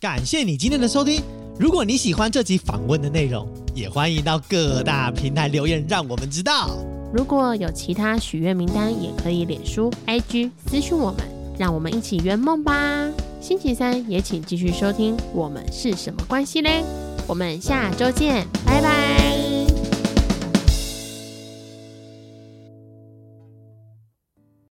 [0.00, 1.45] 感谢你今天的收听。
[1.58, 6.70] 如果你喜欢这集访问的内容，也欢迎到各大平台留言，让我们知道。
[7.14, 11.20] 如果有其他许愿名单，也可以脸书、IG 私讯我们，
[11.58, 13.08] 让我们一起圆梦吧。
[13.40, 16.82] 星期三也请继续收听《我们是什么关系嘞》，
[17.26, 19.55] 我们下周见，拜拜。